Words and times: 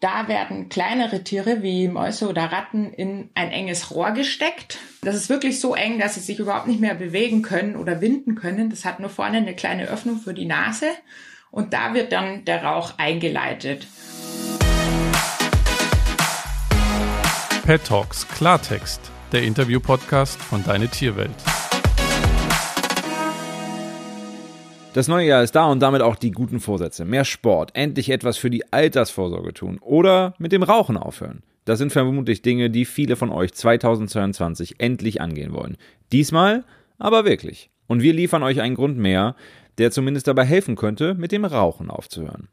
Da 0.00 0.28
werden 0.28 0.68
kleinere 0.68 1.24
Tiere 1.24 1.60
wie 1.64 1.88
Mäuse 1.88 2.28
oder 2.28 2.52
Ratten 2.52 2.92
in 2.92 3.30
ein 3.34 3.50
enges 3.50 3.90
Rohr 3.90 4.12
gesteckt. 4.12 4.78
Das 5.02 5.16
ist 5.16 5.28
wirklich 5.28 5.58
so 5.58 5.74
eng, 5.74 5.98
dass 5.98 6.14
sie 6.14 6.20
sich 6.20 6.38
überhaupt 6.38 6.68
nicht 6.68 6.80
mehr 6.80 6.94
bewegen 6.94 7.42
können 7.42 7.74
oder 7.74 8.00
winden 8.00 8.36
können. 8.36 8.70
Das 8.70 8.84
hat 8.84 9.00
nur 9.00 9.10
vorne 9.10 9.38
eine 9.38 9.56
kleine 9.56 9.88
Öffnung 9.88 10.18
für 10.20 10.34
die 10.34 10.44
Nase 10.44 10.86
und 11.50 11.72
da 11.72 11.94
wird 11.94 12.12
dann 12.12 12.44
der 12.44 12.62
Rauch 12.62 12.94
eingeleitet. 12.96 13.88
Pet 17.64 17.84
Talks 17.84 18.28
Klartext, 18.28 19.00
der 19.32 19.42
Interview-Podcast 19.42 20.40
von 20.40 20.62
Deine 20.62 20.86
Tierwelt. 20.86 21.34
Das 24.98 25.06
neue 25.06 25.28
Jahr 25.28 25.44
ist 25.44 25.54
da 25.54 25.66
und 25.66 25.78
damit 25.78 26.02
auch 26.02 26.16
die 26.16 26.32
guten 26.32 26.58
Vorsätze. 26.58 27.04
Mehr 27.04 27.24
Sport, 27.24 27.70
endlich 27.74 28.10
etwas 28.10 28.36
für 28.36 28.50
die 28.50 28.72
Altersvorsorge 28.72 29.54
tun 29.54 29.78
oder 29.80 30.34
mit 30.38 30.50
dem 30.50 30.64
Rauchen 30.64 30.96
aufhören. 30.96 31.44
Das 31.64 31.78
sind 31.78 31.92
vermutlich 31.92 32.42
Dinge, 32.42 32.68
die 32.68 32.84
viele 32.84 33.14
von 33.14 33.30
euch 33.30 33.54
2022 33.54 34.80
endlich 34.80 35.20
angehen 35.20 35.52
wollen. 35.52 35.76
Diesmal 36.10 36.64
aber 36.98 37.24
wirklich. 37.24 37.70
Und 37.86 38.02
wir 38.02 38.12
liefern 38.12 38.42
euch 38.42 38.60
einen 38.60 38.74
Grund 38.74 38.98
mehr, 38.98 39.36
der 39.78 39.92
zumindest 39.92 40.26
dabei 40.26 40.44
helfen 40.44 40.74
könnte, 40.74 41.14
mit 41.14 41.30
dem 41.30 41.44
Rauchen 41.44 41.90
aufzuhören. 41.90 42.48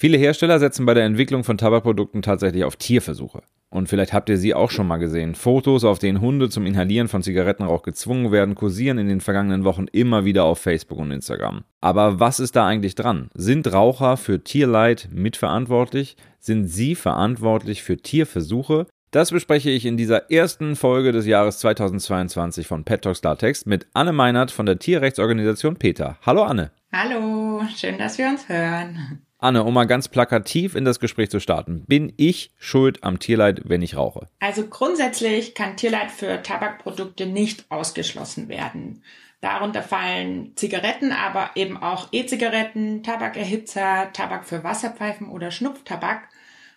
Viele 0.00 0.16
Hersteller 0.16 0.58
setzen 0.58 0.86
bei 0.86 0.94
der 0.94 1.04
Entwicklung 1.04 1.44
von 1.44 1.58
Tabakprodukten 1.58 2.22
tatsächlich 2.22 2.64
auf 2.64 2.76
Tierversuche. 2.76 3.42
Und 3.68 3.90
vielleicht 3.90 4.14
habt 4.14 4.30
ihr 4.30 4.38
sie 4.38 4.54
auch 4.54 4.70
schon 4.70 4.86
mal 4.86 4.96
gesehen. 4.96 5.34
Fotos, 5.34 5.84
auf 5.84 5.98
denen 5.98 6.22
Hunde 6.22 6.48
zum 6.48 6.64
Inhalieren 6.64 7.06
von 7.06 7.22
Zigarettenrauch 7.22 7.82
gezwungen 7.82 8.32
werden, 8.32 8.54
kursieren 8.54 8.96
in 8.96 9.08
den 9.08 9.20
vergangenen 9.20 9.64
Wochen 9.64 9.88
immer 9.92 10.24
wieder 10.24 10.44
auf 10.44 10.58
Facebook 10.58 10.98
und 10.98 11.10
Instagram. 11.10 11.64
Aber 11.82 12.18
was 12.18 12.40
ist 12.40 12.56
da 12.56 12.66
eigentlich 12.66 12.94
dran? 12.94 13.28
Sind 13.34 13.70
Raucher 13.70 14.16
für 14.16 14.42
Tierleid 14.42 15.10
mitverantwortlich? 15.12 16.16
Sind 16.38 16.68
sie 16.68 16.94
verantwortlich 16.94 17.82
für 17.82 17.98
Tierversuche? 17.98 18.86
Das 19.10 19.32
bespreche 19.32 19.68
ich 19.68 19.84
in 19.84 19.98
dieser 19.98 20.30
ersten 20.30 20.76
Folge 20.76 21.12
des 21.12 21.26
Jahres 21.26 21.58
2022 21.58 22.66
von 22.66 22.84
Pet 22.84 23.02
Talks 23.02 23.20
Klartext 23.20 23.66
mit 23.66 23.86
Anne 23.92 24.14
Meinert 24.14 24.50
von 24.50 24.64
der 24.64 24.78
Tierrechtsorganisation 24.78 25.76
PETA. 25.76 26.16
Hallo 26.24 26.44
Anne. 26.44 26.70
Hallo, 26.90 27.60
schön, 27.76 27.98
dass 27.98 28.16
wir 28.16 28.28
uns 28.28 28.48
hören. 28.48 29.26
Anne, 29.42 29.64
um 29.64 29.72
mal 29.72 29.86
ganz 29.86 30.08
plakativ 30.08 30.74
in 30.74 30.84
das 30.84 31.00
Gespräch 31.00 31.30
zu 31.30 31.40
starten, 31.40 31.84
bin 31.86 32.12
ich 32.18 32.52
schuld 32.58 33.02
am 33.02 33.18
Tierleid, 33.18 33.62
wenn 33.64 33.80
ich 33.80 33.96
rauche? 33.96 34.28
Also 34.38 34.66
grundsätzlich 34.66 35.54
kann 35.54 35.78
Tierleid 35.78 36.10
für 36.10 36.42
Tabakprodukte 36.42 37.24
nicht 37.24 37.64
ausgeschlossen 37.70 38.48
werden. 38.48 39.02
Darunter 39.40 39.82
fallen 39.82 40.54
Zigaretten, 40.56 41.12
aber 41.12 41.52
eben 41.54 41.78
auch 41.78 42.08
E-Zigaretten, 42.12 43.02
Tabakerhitzer, 43.02 44.10
Tabak 44.12 44.44
für 44.44 44.62
Wasserpfeifen 44.62 45.30
oder 45.30 45.50
Schnupftabak. 45.50 46.28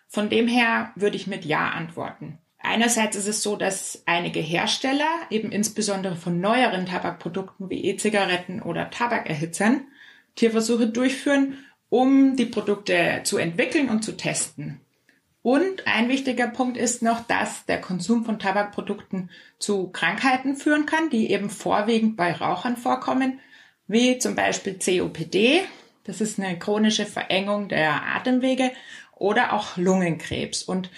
Von 0.07 0.29
dem 0.29 0.47
her 0.47 0.93
würde 0.95 1.17
ich 1.17 1.27
mit 1.27 1.43
Ja 1.43 1.71
antworten. 1.71 2.37
Einerseits 2.59 3.17
ist 3.17 3.27
es 3.27 3.43
so, 3.43 3.57
dass 3.57 4.03
einige 4.05 4.39
Hersteller, 4.39 5.09
eben 5.29 5.51
insbesondere 5.51 6.15
von 6.15 6.39
neueren 6.39 6.85
Tabakprodukten 6.85 7.69
wie 7.69 7.83
E-Zigaretten 7.83 8.61
oder 8.61 8.89
Tabakerhitzern, 8.89 9.81
Tierversuche 10.35 10.87
durchführen 10.87 11.57
um 11.93 12.35
die 12.35 12.47
Produkte 12.47 13.21
zu 13.23 13.37
entwickeln 13.37 13.87
und 13.87 14.03
zu 14.03 14.17
testen. 14.17 14.81
Und 15.43 15.85
ein 15.85 16.09
wichtiger 16.09 16.47
Punkt 16.47 16.75
ist 16.75 17.03
noch, 17.03 17.19
dass 17.27 17.67
der 17.67 17.79
Konsum 17.79 18.25
von 18.25 18.39
Tabakprodukten 18.39 19.29
zu 19.59 19.89
Krankheiten 19.89 20.55
führen 20.55 20.87
kann, 20.87 21.11
die 21.11 21.29
eben 21.29 21.51
vorwiegend 21.51 22.17
bei 22.17 22.31
Rauchern 22.31 22.77
vorkommen, 22.77 23.39
wie 23.85 24.17
zum 24.17 24.33
Beispiel 24.33 24.79
COPD, 24.79 25.61
das 26.03 26.19
ist 26.19 26.39
eine 26.39 26.57
chronische 26.57 27.05
Verengung 27.05 27.69
der 27.69 28.01
Atemwege, 28.03 28.71
oder 29.13 29.53
auch 29.53 29.77
Lungenkrebs. 29.77 30.63
Und 30.63 30.89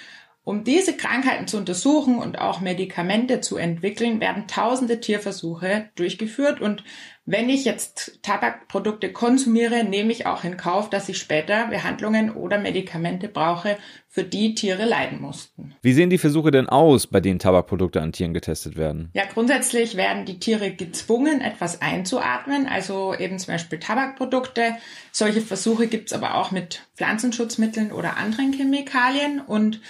um 0.46 0.64
diese 0.64 0.96
Krankheiten 0.96 1.48
zu 1.48 1.58
untersuchen 1.58 2.20
und 2.20 2.40
auch 2.40 2.62
Medikamente 2.62 3.42
zu 3.42 3.58
entwickeln, 3.58 4.22
werden 4.22 4.48
tausende 4.48 5.00
Tierversuche 5.00 5.90
durchgeführt. 5.96 6.62
Und 6.62 6.84
wenn 7.26 7.50
ich 7.50 7.66
jetzt 7.66 8.20
Tabakprodukte 8.22 9.12
konsumiere, 9.12 9.84
nehme 9.84 10.12
ich 10.12 10.28
auch 10.28 10.44
in 10.44 10.56
Kauf, 10.56 10.92
dass 10.92 11.10
ich 11.10 11.18
später 11.18 11.70
Behandlungen 11.70 12.30
oder 12.30 12.60
Medikamente 12.60 13.28
brauche, 13.28 13.78
für 14.08 14.24
die 14.24 14.54
Tiere 14.54 14.86
leiden 14.86 15.20
mussten. 15.20 15.74
Wie 15.82 15.94
sehen 15.94 16.12
die 16.12 16.20
Versuche 16.20 16.52
denn 16.52 16.70
aus, 16.70 17.08
bei 17.08 17.22
denen 17.22 17.40
Tabakprodukte 17.40 18.00
an 18.00 18.12
Tieren 18.12 18.36
getestet 18.36 18.78
werden? 18.78 19.10
Ja, 19.16 19.24
grundsätzlich 19.26 19.98
werden 19.98 20.26
die 20.26 20.38
Tiere 20.38 20.70
gezwungen, 20.70 21.42
etwas 21.42 21.82
einzuatmen, 21.82 22.68
also 22.68 23.16
eben 23.16 23.40
zum 23.40 23.56
Beispiel 23.56 23.80
Tabakprodukte. 23.80 24.76
Solche 25.12 25.42
Versuche 25.42 25.88
gibt 25.88 26.10
es 26.10 26.14
aber 26.14 26.36
auch 26.36 26.52
mit 26.52 26.84
Pflanzenschutzmitteln 26.98 27.92
oder 27.92 28.18
anderen 28.18 28.54
Chemikalien 28.54 29.42
und 29.42 29.82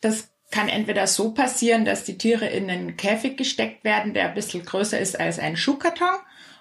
das 0.00 0.30
kann 0.50 0.68
entweder 0.68 1.06
so 1.06 1.32
passieren, 1.32 1.84
dass 1.84 2.04
die 2.04 2.18
Tiere 2.18 2.46
in 2.46 2.68
einen 2.70 2.96
Käfig 2.96 3.36
gesteckt 3.36 3.84
werden, 3.84 4.14
der 4.14 4.28
ein 4.28 4.34
bisschen 4.34 4.64
größer 4.64 4.98
ist 4.98 5.18
als 5.18 5.38
ein 5.38 5.56
Schuhkarton. 5.56 6.08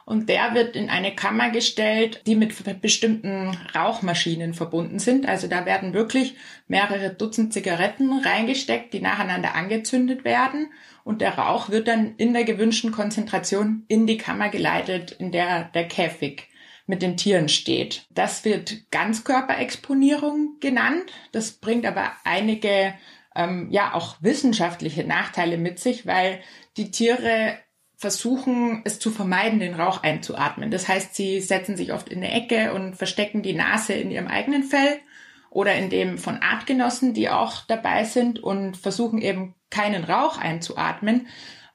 Und 0.06 0.28
der 0.28 0.56
wird 0.56 0.76
in 0.76 0.90
eine 0.90 1.14
Kammer 1.14 1.52
gestellt, 1.52 2.24
die 2.26 2.36
mit 2.36 2.82
bestimmten 2.82 3.56
Rauchmaschinen 3.76 4.56
verbunden 4.56 4.98
sind. 4.98 5.28
Also 5.28 5.48
da 5.48 5.68
werden 5.68 5.94
wirklich 5.94 6.36
mehrere 6.68 7.12
Dutzend 7.12 7.54
Zigaretten 7.54 8.20
reingesteckt, 8.20 8.92
die 8.92 9.02
nacheinander 9.02 9.54
angezündet 9.54 10.24
werden. 10.24 10.72
Und 11.04 11.22
der 11.22 11.38
Rauch 11.38 11.70
wird 11.70 11.88
dann 11.88 12.16
in 12.18 12.34
der 12.34 12.44
gewünschten 12.44 12.92
Konzentration 12.92 13.86
in 13.88 14.08
die 14.08 14.18
Kammer 14.18 14.50
geleitet, 14.50 15.12
in 15.12 15.32
der 15.32 15.66
der 15.76 15.88
Käfig 15.88 16.48
mit 16.88 17.04
den 17.04 17.16
Tieren 17.16 17.48
steht. 17.48 18.08
Das 18.10 18.46
wird 18.46 18.90
Ganzkörperexponierung 18.90 20.58
genannt. 20.60 21.06
Das 21.32 21.52
bringt 21.52 21.86
aber 21.86 22.14
einige 22.24 22.96
ähm, 23.40 23.68
ja 23.72 23.94
auch 23.94 24.18
wissenschaftliche 24.20 25.06
Nachteile 25.06 25.58
mit 25.58 25.80
sich, 25.80 26.06
weil 26.06 26.42
die 26.76 26.92
Tiere 26.92 27.58
versuchen 27.96 28.82
es 28.86 29.00
zu 29.00 29.12
vermeiden, 29.12 29.60
den 29.60 29.74
Rauch 29.74 30.04
einzuatmen. 30.04 30.72
Das 30.72 30.88
heißt, 30.88 31.16
sie 31.16 31.42
setzen 31.42 31.76
sich 31.78 31.94
oft 31.94 32.10
in 32.10 32.20
eine 32.20 32.32
Ecke 32.32 32.74
und 32.74 32.96
verstecken 32.96 33.42
die 33.42 33.54
Nase 33.54 33.94
in 33.94 34.12
ihrem 34.12 34.28
eigenen 34.28 34.64
Fell 34.64 35.00
oder 35.50 35.76
in 35.76 35.90
dem 35.90 36.18
von 36.18 36.42
Artgenossen, 36.42 37.14
die 37.14 37.30
auch 37.30 37.66
dabei 37.68 38.04
sind 38.04 38.40
und 38.40 38.78
versuchen 38.78 39.22
eben 39.22 39.56
keinen 39.70 40.04
Rauch 40.04 40.38
einzuatmen. 40.38 41.28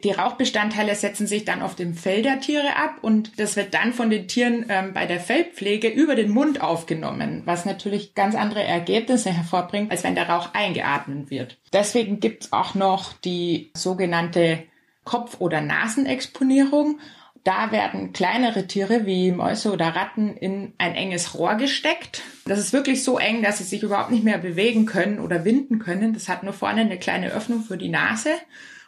Die 0.04 0.10
Rauchbestandteile 0.10 0.94
setzen 0.94 1.26
sich 1.26 1.46
dann 1.46 1.62
auf 1.62 1.76
dem 1.76 1.94
Fell 1.94 2.20
der 2.20 2.38
Tiere 2.38 2.76
ab 2.76 2.98
und 3.00 3.40
das 3.40 3.56
wird 3.56 3.72
dann 3.72 3.94
von 3.94 4.10
den 4.10 4.28
Tieren 4.28 4.66
ähm, 4.68 4.92
bei 4.92 5.06
der 5.06 5.18
Fellpflege 5.18 5.88
über 5.88 6.14
den 6.14 6.30
Mund 6.30 6.60
aufgenommen, 6.60 7.40
was 7.46 7.64
natürlich 7.64 8.14
ganz 8.14 8.34
andere 8.34 8.62
Ergebnisse 8.62 9.30
hervorbringt, 9.30 9.90
als 9.90 10.04
wenn 10.04 10.14
der 10.14 10.28
Rauch 10.28 10.50
eingeatmet 10.52 11.30
wird. 11.30 11.56
Deswegen 11.72 12.20
gibt 12.20 12.44
es 12.44 12.52
auch 12.52 12.74
noch 12.74 13.14
die 13.14 13.70
sogenannte 13.74 14.64
Kopf- 15.04 15.40
oder 15.40 15.62
Nasenexponierung. 15.62 17.00
Da 17.42 17.72
werden 17.72 18.12
kleinere 18.12 18.66
Tiere 18.66 19.06
wie 19.06 19.32
Mäuse 19.32 19.72
oder 19.72 19.88
Ratten 19.88 20.36
in 20.36 20.74
ein 20.76 20.94
enges 20.94 21.38
Rohr 21.38 21.54
gesteckt. 21.54 22.22
Das 22.44 22.58
ist 22.58 22.74
wirklich 22.74 23.04
so 23.04 23.18
eng, 23.18 23.42
dass 23.42 23.56
sie 23.56 23.64
sich 23.64 23.82
überhaupt 23.82 24.10
nicht 24.10 24.24
mehr 24.24 24.38
bewegen 24.38 24.84
können 24.84 25.18
oder 25.18 25.46
winden 25.46 25.78
können. 25.78 26.12
Das 26.12 26.28
hat 26.28 26.42
nur 26.42 26.52
vorne 26.52 26.82
eine 26.82 26.98
kleine 26.98 27.32
Öffnung 27.32 27.62
für 27.62 27.78
die 27.78 27.88
Nase 27.88 28.30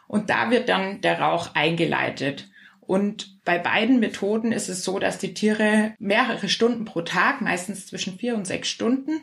und 0.07 0.29
da 0.29 0.51
wird 0.51 0.69
dann 0.69 1.01
der 1.01 1.19
Rauch 1.19 1.53
eingeleitet. 1.53 2.49
Und 2.81 3.43
bei 3.43 3.59
beiden 3.59 3.99
Methoden 3.99 4.51
ist 4.51 4.69
es 4.69 4.83
so, 4.83 4.97
dass 4.97 5.17
die 5.17 5.33
Tiere 5.33 5.93
mehrere 5.99 6.47
Stunden 6.47 6.85
pro 6.85 7.01
Tag, 7.01 7.41
meistens 7.41 7.87
zwischen 7.87 8.17
vier 8.17 8.35
und 8.35 8.47
sechs 8.47 8.69
Stunden, 8.69 9.21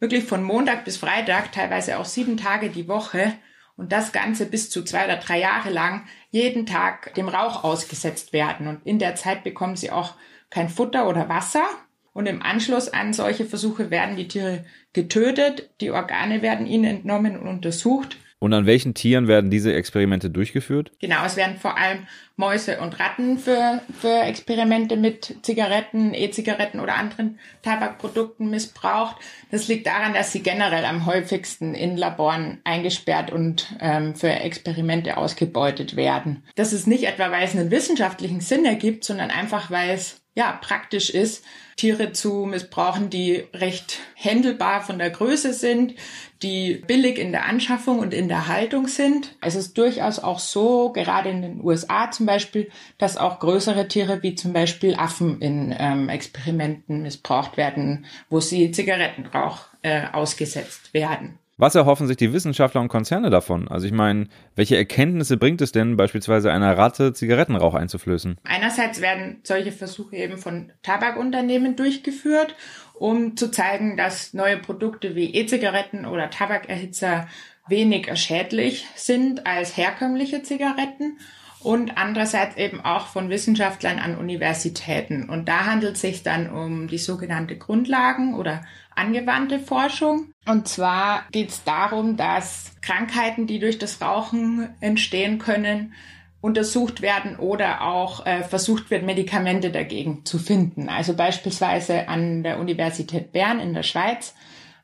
wirklich 0.00 0.24
von 0.24 0.42
Montag 0.42 0.84
bis 0.84 0.96
Freitag, 0.96 1.52
teilweise 1.52 1.98
auch 1.98 2.04
sieben 2.04 2.36
Tage 2.36 2.70
die 2.70 2.88
Woche 2.88 3.34
und 3.76 3.92
das 3.92 4.12
Ganze 4.12 4.46
bis 4.46 4.70
zu 4.70 4.82
zwei 4.82 5.04
oder 5.04 5.16
drei 5.16 5.38
Jahre 5.38 5.70
lang 5.70 6.06
jeden 6.30 6.66
Tag 6.66 7.14
dem 7.14 7.28
Rauch 7.28 7.62
ausgesetzt 7.62 8.32
werden. 8.32 8.66
Und 8.66 8.84
in 8.84 8.98
der 8.98 9.14
Zeit 9.14 9.44
bekommen 9.44 9.76
sie 9.76 9.90
auch 9.90 10.14
kein 10.50 10.68
Futter 10.68 11.08
oder 11.08 11.28
Wasser. 11.28 11.64
Und 12.12 12.26
im 12.26 12.42
Anschluss 12.42 12.88
an 12.88 13.12
solche 13.12 13.44
Versuche 13.44 13.90
werden 13.90 14.16
die 14.16 14.28
Tiere 14.28 14.64
getötet, 14.94 15.70
die 15.82 15.90
Organe 15.90 16.40
werden 16.40 16.66
ihnen 16.66 16.84
entnommen 16.84 17.38
und 17.38 17.46
untersucht. 17.46 18.16
Und 18.38 18.52
an 18.52 18.66
welchen 18.66 18.92
Tieren 18.92 19.28
werden 19.28 19.50
diese 19.50 19.72
Experimente 19.72 20.28
durchgeführt? 20.28 20.92
Genau, 21.00 21.24
es 21.24 21.36
werden 21.36 21.56
vor 21.56 21.78
allem 21.78 22.06
Mäuse 22.36 22.80
und 22.80 23.00
Ratten 23.00 23.38
für, 23.38 23.80
für 23.98 24.22
Experimente 24.24 24.96
mit 24.98 25.38
Zigaretten, 25.40 26.12
E-Zigaretten 26.12 26.80
oder 26.80 26.96
anderen 26.96 27.38
Tabakprodukten 27.62 28.50
missbraucht. 28.50 29.16
Das 29.50 29.68
liegt 29.68 29.86
daran, 29.86 30.12
dass 30.12 30.32
sie 30.32 30.42
generell 30.42 30.84
am 30.84 31.06
häufigsten 31.06 31.74
in 31.74 31.96
Laboren 31.96 32.60
eingesperrt 32.64 33.32
und 33.32 33.74
ähm, 33.80 34.14
für 34.14 34.28
Experimente 34.28 35.16
ausgebeutet 35.16 35.96
werden. 35.96 36.44
Das 36.56 36.74
ist 36.74 36.86
nicht 36.86 37.04
etwa, 37.04 37.30
weil 37.30 37.44
es 37.44 37.56
einen 37.56 37.70
wissenschaftlichen 37.70 38.42
Sinn 38.42 38.66
ergibt, 38.66 39.04
sondern 39.04 39.30
einfach, 39.30 39.70
weil 39.70 39.90
es 39.90 40.25
ja 40.36 40.52
praktisch 40.60 41.10
ist, 41.10 41.44
Tiere 41.76 42.12
zu 42.12 42.46
missbrauchen, 42.46 43.10
die 43.10 43.44
recht 43.52 43.98
händelbar 44.14 44.82
von 44.82 44.98
der 44.98 45.10
Größe 45.10 45.52
sind, 45.52 45.94
die 46.42 46.82
billig 46.86 47.18
in 47.18 47.32
der 47.32 47.46
Anschaffung 47.46 47.98
und 47.98 48.14
in 48.14 48.28
der 48.28 48.46
Haltung 48.46 48.86
sind. 48.86 49.34
Es 49.40 49.54
ist 49.54 49.76
durchaus 49.76 50.18
auch 50.18 50.38
so, 50.38 50.92
gerade 50.92 51.30
in 51.30 51.42
den 51.42 51.64
USA 51.64 52.10
zum 52.10 52.26
Beispiel, 52.26 52.70
dass 52.98 53.16
auch 53.16 53.40
größere 53.40 53.88
Tiere 53.88 54.22
wie 54.22 54.34
zum 54.34 54.52
Beispiel 54.52 54.94
Affen 54.94 55.40
in 55.40 55.74
ähm, 55.78 56.08
Experimenten 56.08 57.02
missbraucht 57.02 57.56
werden, 57.56 58.06
wo 58.30 58.40
sie 58.40 58.70
Zigarettenrauch 58.70 59.66
äh, 59.82 60.06
ausgesetzt 60.12 60.94
werden. 60.94 61.38
Was 61.58 61.74
erhoffen 61.74 62.06
sich 62.06 62.18
die 62.18 62.34
Wissenschaftler 62.34 62.82
und 62.82 62.88
Konzerne 62.88 63.30
davon? 63.30 63.68
Also 63.68 63.86
ich 63.86 63.92
meine, 63.92 64.26
welche 64.56 64.76
Erkenntnisse 64.76 65.38
bringt 65.38 65.62
es 65.62 65.72
denn 65.72 65.96
beispielsweise 65.96 66.52
einer 66.52 66.76
Ratte 66.76 67.14
Zigarettenrauch 67.14 67.72
einzuflößen? 67.72 68.36
Einerseits 68.44 69.00
werden 69.00 69.40
solche 69.42 69.72
Versuche 69.72 70.16
eben 70.16 70.36
von 70.36 70.70
Tabakunternehmen 70.82 71.74
durchgeführt, 71.74 72.54
um 72.92 73.38
zu 73.38 73.50
zeigen, 73.50 73.96
dass 73.96 74.34
neue 74.34 74.58
Produkte 74.58 75.14
wie 75.14 75.34
E-Zigaretten 75.34 76.04
oder 76.04 76.28
Tabakerhitzer 76.28 77.26
weniger 77.68 78.16
schädlich 78.16 78.86
sind 78.94 79.46
als 79.46 79.78
herkömmliche 79.78 80.42
Zigaretten 80.42 81.16
und 81.60 81.96
andererseits 81.96 82.56
eben 82.56 82.80
auch 82.80 83.06
von 83.06 83.30
Wissenschaftlern 83.30 83.98
an 83.98 84.16
Universitäten. 84.16 85.28
Und 85.28 85.48
da 85.48 85.66
handelt 85.66 85.94
es 85.94 86.00
sich 86.00 86.22
dann 86.22 86.50
um 86.50 86.88
die 86.88 86.98
sogenannte 86.98 87.56
Grundlagen- 87.56 88.34
oder 88.34 88.64
angewandte 88.94 89.58
Forschung. 89.58 90.32
Und 90.46 90.68
zwar 90.68 91.24
geht 91.32 91.50
es 91.50 91.64
darum, 91.64 92.16
dass 92.16 92.72
Krankheiten, 92.82 93.46
die 93.46 93.58
durch 93.58 93.78
das 93.78 94.00
Rauchen 94.00 94.68
entstehen 94.80 95.38
können, 95.38 95.92
untersucht 96.40 97.02
werden 97.02 97.36
oder 97.36 97.82
auch 97.82 98.24
äh, 98.24 98.44
versucht 98.44 98.90
wird, 98.90 99.04
Medikamente 99.04 99.70
dagegen 99.70 100.24
zu 100.24 100.38
finden. 100.38 100.88
Also 100.88 101.14
beispielsweise 101.14 102.08
an 102.08 102.42
der 102.42 102.60
Universität 102.60 103.32
Bern 103.32 103.58
in 103.58 103.74
der 103.74 103.82
Schweiz 103.82 104.34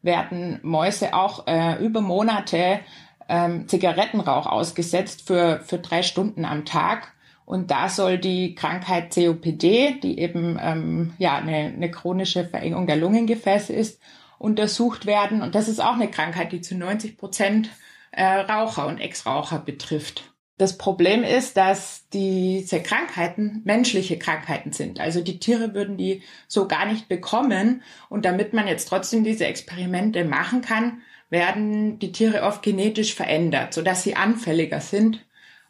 werden 0.03 0.59
Mäuse 0.63 1.15
auch 1.15 1.47
äh, 1.47 1.77
über 1.85 2.01
Monate 2.01 2.81
ähm, 3.29 3.69
Zigarettenrauch 3.69 4.47
ausgesetzt 4.47 5.27
für, 5.27 5.61
für 5.61 5.79
drei 5.79 6.03
Stunden 6.03 6.45
am 6.45 6.65
Tag. 6.65 7.13
Und 7.45 7.71
da 7.71 7.89
soll 7.89 8.19
die 8.19 8.55
Krankheit 8.55 9.13
COPD, 9.15 9.99
die 10.03 10.19
eben 10.19 10.59
ähm, 10.61 11.15
ja 11.19 11.37
eine, 11.37 11.73
eine 11.75 11.91
chronische 11.91 12.45
Verengung 12.45 12.87
der 12.87 12.97
Lungengefäße 12.97 13.73
ist, 13.73 14.01
untersucht 14.39 15.07
werden. 15.07 15.43
Und 15.43 15.55
das 15.55 15.69
ist 15.69 15.81
auch 15.81 15.95
eine 15.95 16.11
Krankheit, 16.11 16.53
die 16.53 16.61
zu 16.61 16.75
90 16.77 17.17
Prozent 17.17 17.71
äh, 18.13 18.25
Raucher 18.25 18.87
und 18.87 18.99
Ex-Raucher 18.99 19.59
betrifft. 19.59 20.33
Das 20.59 20.79
Problem 20.79 21.25
ist, 21.25 21.57
dass 21.57 22.09
diese 22.13 22.81
Krankheiten 22.81 23.63
menschliche 23.65 24.19
Krankheiten 24.19 24.73
sind. 24.73 25.01
Also 25.01 25.21
die 25.21 25.39
Tiere 25.41 25.75
würden 25.75 25.97
die 25.97 26.23
so 26.47 26.69
gar 26.69 26.87
nicht 26.87 27.09
bekommen. 27.09 27.83
Und 28.09 28.25
damit 28.25 28.53
man 28.53 28.69
jetzt 28.69 28.87
trotzdem 28.87 29.25
diese 29.25 29.47
Experimente 29.47 30.25
machen 30.25 30.61
kann, 30.61 31.03
werden 31.33 31.99
die 31.99 32.13
Tiere 32.13 32.43
oft 32.43 32.63
genetisch 32.63 33.15
verändert, 33.15 33.73
sodass 33.73 34.03
sie 34.03 34.17
anfälliger 34.17 34.83
sind, 34.83 35.25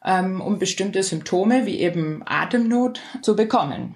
ähm, 0.05 0.41
um 0.41 0.59
bestimmte 0.59 1.05
Symptome 1.05 1.67
wie 1.67 1.79
eben 1.79 2.23
Atemnot 2.27 3.01
zu 3.23 3.37
bekommen. 3.37 3.95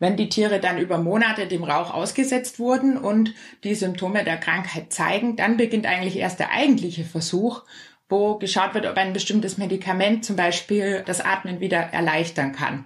Wenn 0.00 0.16
die 0.16 0.28
Tiere 0.28 0.58
dann 0.58 0.78
über 0.78 0.98
Monate 0.98 1.46
dem 1.46 1.62
Rauch 1.62 1.94
ausgesetzt 1.94 2.58
wurden 2.58 2.98
und 2.98 3.34
die 3.62 3.76
Symptome 3.76 4.24
der 4.24 4.36
Krankheit 4.36 4.92
zeigen, 4.92 5.36
dann 5.36 5.56
beginnt 5.56 5.86
eigentlich 5.86 6.16
erst 6.16 6.40
der 6.40 6.50
eigentliche 6.50 7.04
Versuch, 7.04 7.62
wo 8.08 8.36
geschaut 8.38 8.74
wird, 8.74 8.86
ob 8.86 8.96
ein 8.96 9.12
bestimmtes 9.12 9.58
Medikament 9.58 10.24
zum 10.24 10.34
Beispiel 10.34 11.04
das 11.06 11.20
Atmen 11.20 11.60
wieder 11.60 11.78
erleichtern 11.78 12.50
kann. 12.50 12.84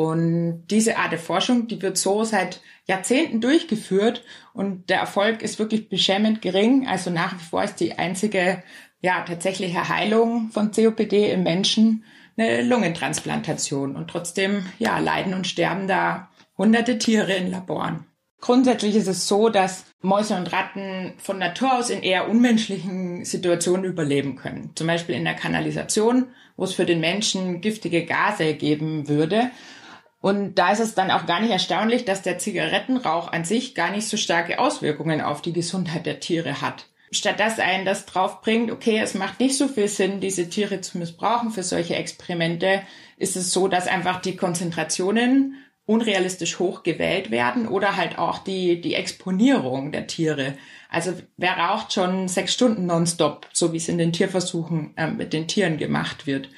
Und 0.00 0.64
diese 0.70 0.96
Art 0.96 1.12
der 1.12 1.18
Forschung, 1.18 1.68
die 1.68 1.82
wird 1.82 1.98
so 1.98 2.24
seit 2.24 2.62
Jahrzehnten 2.86 3.42
durchgeführt 3.42 4.24
und 4.54 4.88
der 4.88 4.98
Erfolg 4.98 5.42
ist 5.42 5.58
wirklich 5.58 5.90
beschämend 5.90 6.40
gering. 6.40 6.88
Also 6.88 7.10
nach 7.10 7.34
wie 7.34 7.44
vor 7.44 7.62
ist 7.62 7.80
die 7.80 7.98
einzige, 7.98 8.62
ja, 9.02 9.20
tatsächliche 9.20 9.90
Heilung 9.90 10.48
von 10.52 10.70
COPD 10.70 11.30
im 11.30 11.42
Menschen 11.42 12.04
eine 12.38 12.62
Lungentransplantation. 12.62 13.94
Und 13.94 14.08
trotzdem, 14.08 14.64
ja, 14.78 14.98
leiden 15.00 15.34
und 15.34 15.46
sterben 15.46 15.86
da 15.86 16.30
hunderte 16.56 16.96
Tiere 16.96 17.34
in 17.34 17.50
Laboren. 17.50 18.06
Grundsätzlich 18.40 18.96
ist 18.96 19.06
es 19.06 19.28
so, 19.28 19.50
dass 19.50 19.84
Mäuse 20.00 20.34
und 20.34 20.50
Ratten 20.50 21.12
von 21.18 21.36
Natur 21.36 21.74
aus 21.74 21.90
in 21.90 22.02
eher 22.02 22.26
unmenschlichen 22.30 23.26
Situationen 23.26 23.84
überleben 23.84 24.36
können. 24.36 24.70
Zum 24.76 24.86
Beispiel 24.86 25.14
in 25.14 25.24
der 25.24 25.34
Kanalisation, 25.34 26.28
wo 26.56 26.64
es 26.64 26.72
für 26.72 26.86
den 26.86 27.00
Menschen 27.00 27.60
giftige 27.60 28.06
Gase 28.06 28.54
geben 28.54 29.08
würde. 29.08 29.50
Und 30.20 30.56
da 30.56 30.72
ist 30.72 30.80
es 30.80 30.94
dann 30.94 31.10
auch 31.10 31.26
gar 31.26 31.40
nicht 31.40 31.50
erstaunlich, 31.50 32.04
dass 32.04 32.22
der 32.22 32.38
Zigarettenrauch 32.38 33.32
an 33.32 33.44
sich 33.44 33.74
gar 33.74 33.90
nicht 33.90 34.06
so 34.06 34.16
starke 34.16 34.58
Auswirkungen 34.58 35.20
auf 35.20 35.40
die 35.40 35.54
Gesundheit 35.54 36.04
der 36.04 36.20
Tiere 36.20 36.60
hat. 36.60 36.86
Statt 37.12 37.40
dass 37.40 37.58
einen 37.58 37.84
das 37.84 38.06
drauf 38.06 38.40
bringt, 38.40 38.70
okay, 38.70 39.00
es 39.02 39.14
macht 39.14 39.40
nicht 39.40 39.56
so 39.56 39.66
viel 39.66 39.88
Sinn, 39.88 40.20
diese 40.20 40.48
Tiere 40.48 40.80
zu 40.80 40.98
missbrauchen 40.98 41.50
für 41.50 41.62
solche 41.62 41.96
Experimente, 41.96 42.82
ist 43.16 43.36
es 43.36 43.52
so, 43.52 43.66
dass 43.66 43.88
einfach 43.88 44.20
die 44.20 44.36
Konzentrationen 44.36 45.56
unrealistisch 45.86 46.60
hoch 46.60 46.84
gewählt 46.84 47.32
werden 47.32 47.66
oder 47.66 47.96
halt 47.96 48.16
auch 48.16 48.38
die, 48.38 48.80
die 48.80 48.94
Exponierung 48.94 49.90
der 49.90 50.06
Tiere. 50.06 50.56
Also 50.88 51.14
wer 51.36 51.56
raucht 51.56 51.92
schon 51.92 52.28
sechs 52.28 52.54
Stunden 52.54 52.86
nonstop, 52.86 53.48
so 53.52 53.72
wie 53.72 53.78
es 53.78 53.88
in 53.88 53.98
den 53.98 54.12
Tierversuchen 54.12 54.92
äh, 54.96 55.10
mit 55.10 55.32
den 55.32 55.48
Tieren 55.48 55.78
gemacht 55.78 56.28
wird. 56.28 56.48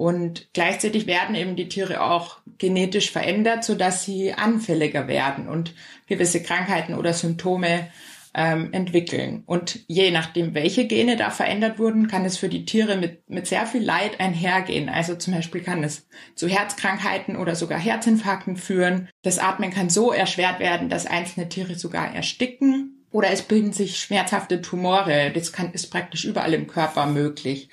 Und 0.00 0.48
gleichzeitig 0.54 1.06
werden 1.06 1.34
eben 1.34 1.56
die 1.56 1.68
Tiere 1.68 2.00
auch 2.00 2.38
genetisch 2.56 3.10
verändert, 3.10 3.64
sodass 3.64 4.02
sie 4.02 4.32
anfälliger 4.32 5.08
werden 5.08 5.46
und 5.46 5.74
gewisse 6.06 6.42
Krankheiten 6.42 6.94
oder 6.94 7.12
Symptome 7.12 7.90
ähm, 8.32 8.72
entwickeln. 8.72 9.42
Und 9.44 9.80
je 9.88 10.10
nachdem, 10.10 10.54
welche 10.54 10.86
Gene 10.86 11.18
da 11.18 11.28
verändert 11.28 11.78
wurden, 11.78 12.08
kann 12.08 12.24
es 12.24 12.38
für 12.38 12.48
die 12.48 12.64
Tiere 12.64 12.96
mit, 12.96 13.28
mit 13.28 13.46
sehr 13.46 13.66
viel 13.66 13.82
Leid 13.82 14.20
einhergehen. 14.20 14.88
Also 14.88 15.16
zum 15.16 15.34
Beispiel 15.34 15.60
kann 15.60 15.84
es 15.84 16.06
zu 16.34 16.48
Herzkrankheiten 16.48 17.36
oder 17.36 17.54
sogar 17.54 17.78
Herzinfarkten 17.78 18.56
führen. 18.56 19.10
Das 19.20 19.38
Atmen 19.38 19.70
kann 19.70 19.90
so 19.90 20.12
erschwert 20.12 20.60
werden, 20.60 20.88
dass 20.88 21.04
einzelne 21.04 21.50
Tiere 21.50 21.74
sogar 21.74 22.14
ersticken. 22.14 23.04
Oder 23.12 23.32
es 23.32 23.42
bilden 23.42 23.74
sich 23.74 23.98
schmerzhafte 23.98 24.62
Tumore. 24.62 25.30
Das 25.34 25.52
kann, 25.52 25.74
ist 25.74 25.90
praktisch 25.90 26.24
überall 26.24 26.54
im 26.54 26.68
Körper 26.68 27.04
möglich. 27.04 27.68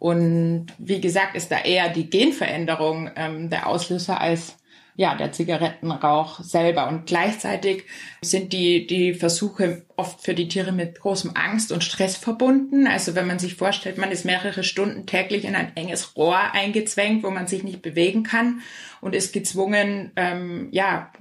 Und 0.00 0.68
wie 0.78 1.00
gesagt, 1.00 1.36
ist 1.36 1.52
da 1.52 1.60
eher 1.60 1.90
die 1.90 2.08
Genveränderung 2.08 3.10
ähm, 3.16 3.50
der 3.50 3.66
Auslöser 3.66 4.18
als 4.18 4.56
ja, 4.96 5.14
der 5.14 5.30
Zigarettenrauch 5.30 6.40
selber. 6.40 6.88
Und 6.88 7.06
gleichzeitig 7.06 7.84
sind 8.22 8.52
die, 8.52 8.86
die 8.86 9.12
Versuche 9.12 9.84
oft 9.96 10.22
für 10.22 10.34
die 10.34 10.48
Tiere 10.48 10.72
mit 10.72 11.00
großem 11.00 11.32
Angst 11.34 11.70
und 11.70 11.84
Stress 11.84 12.16
verbunden. 12.16 12.86
Also 12.86 13.14
wenn 13.14 13.26
man 13.26 13.38
sich 13.38 13.54
vorstellt, 13.54 13.98
man 13.98 14.10
ist 14.10 14.24
mehrere 14.24 14.64
Stunden 14.64 15.04
täglich 15.04 15.44
in 15.44 15.54
ein 15.54 15.76
enges 15.76 16.16
Rohr 16.16 16.38
eingezwängt, 16.52 17.22
wo 17.22 17.30
man 17.30 17.46
sich 17.46 17.62
nicht 17.62 17.82
bewegen 17.82 18.22
kann 18.22 18.62
und 19.02 19.14
ist 19.14 19.34
gezwungen, 19.34 20.12
ähm, 20.16 20.68
ja, 20.70 21.12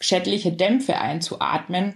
schädliche 0.00 0.52
Dämpfe 0.52 0.98
einzuatmen. 0.98 1.94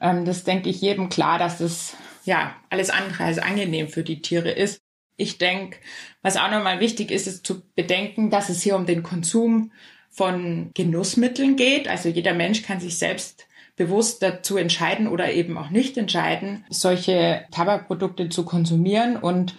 Ähm, 0.00 0.24
das 0.24 0.44
denke 0.44 0.68
ich 0.68 0.80
jedem 0.80 1.08
klar, 1.08 1.40
dass 1.40 1.58
das 1.58 1.96
ja 2.24 2.54
alles 2.70 2.90
andere 2.90 3.24
als 3.24 3.38
angenehm 3.38 3.88
für 3.88 4.04
die 4.04 4.22
Tiere 4.22 4.50
ist. 4.50 4.83
Ich 5.16 5.38
denke, 5.38 5.78
was 6.22 6.36
auch 6.36 6.50
nochmal 6.50 6.80
wichtig 6.80 7.10
ist, 7.10 7.26
ist 7.26 7.46
zu 7.46 7.62
bedenken, 7.74 8.30
dass 8.30 8.48
es 8.48 8.62
hier 8.62 8.76
um 8.76 8.86
den 8.86 9.02
Konsum 9.02 9.72
von 10.10 10.70
Genussmitteln 10.74 11.56
geht. 11.56 11.88
Also 11.88 12.08
jeder 12.08 12.34
Mensch 12.34 12.62
kann 12.62 12.80
sich 12.80 12.98
selbst 12.98 13.46
bewusst 13.76 14.22
dazu 14.22 14.56
entscheiden 14.56 15.08
oder 15.08 15.32
eben 15.32 15.58
auch 15.58 15.70
nicht 15.70 15.96
entscheiden, 15.96 16.64
solche 16.70 17.44
Tabakprodukte 17.50 18.28
zu 18.28 18.44
konsumieren. 18.44 19.16
Und 19.16 19.56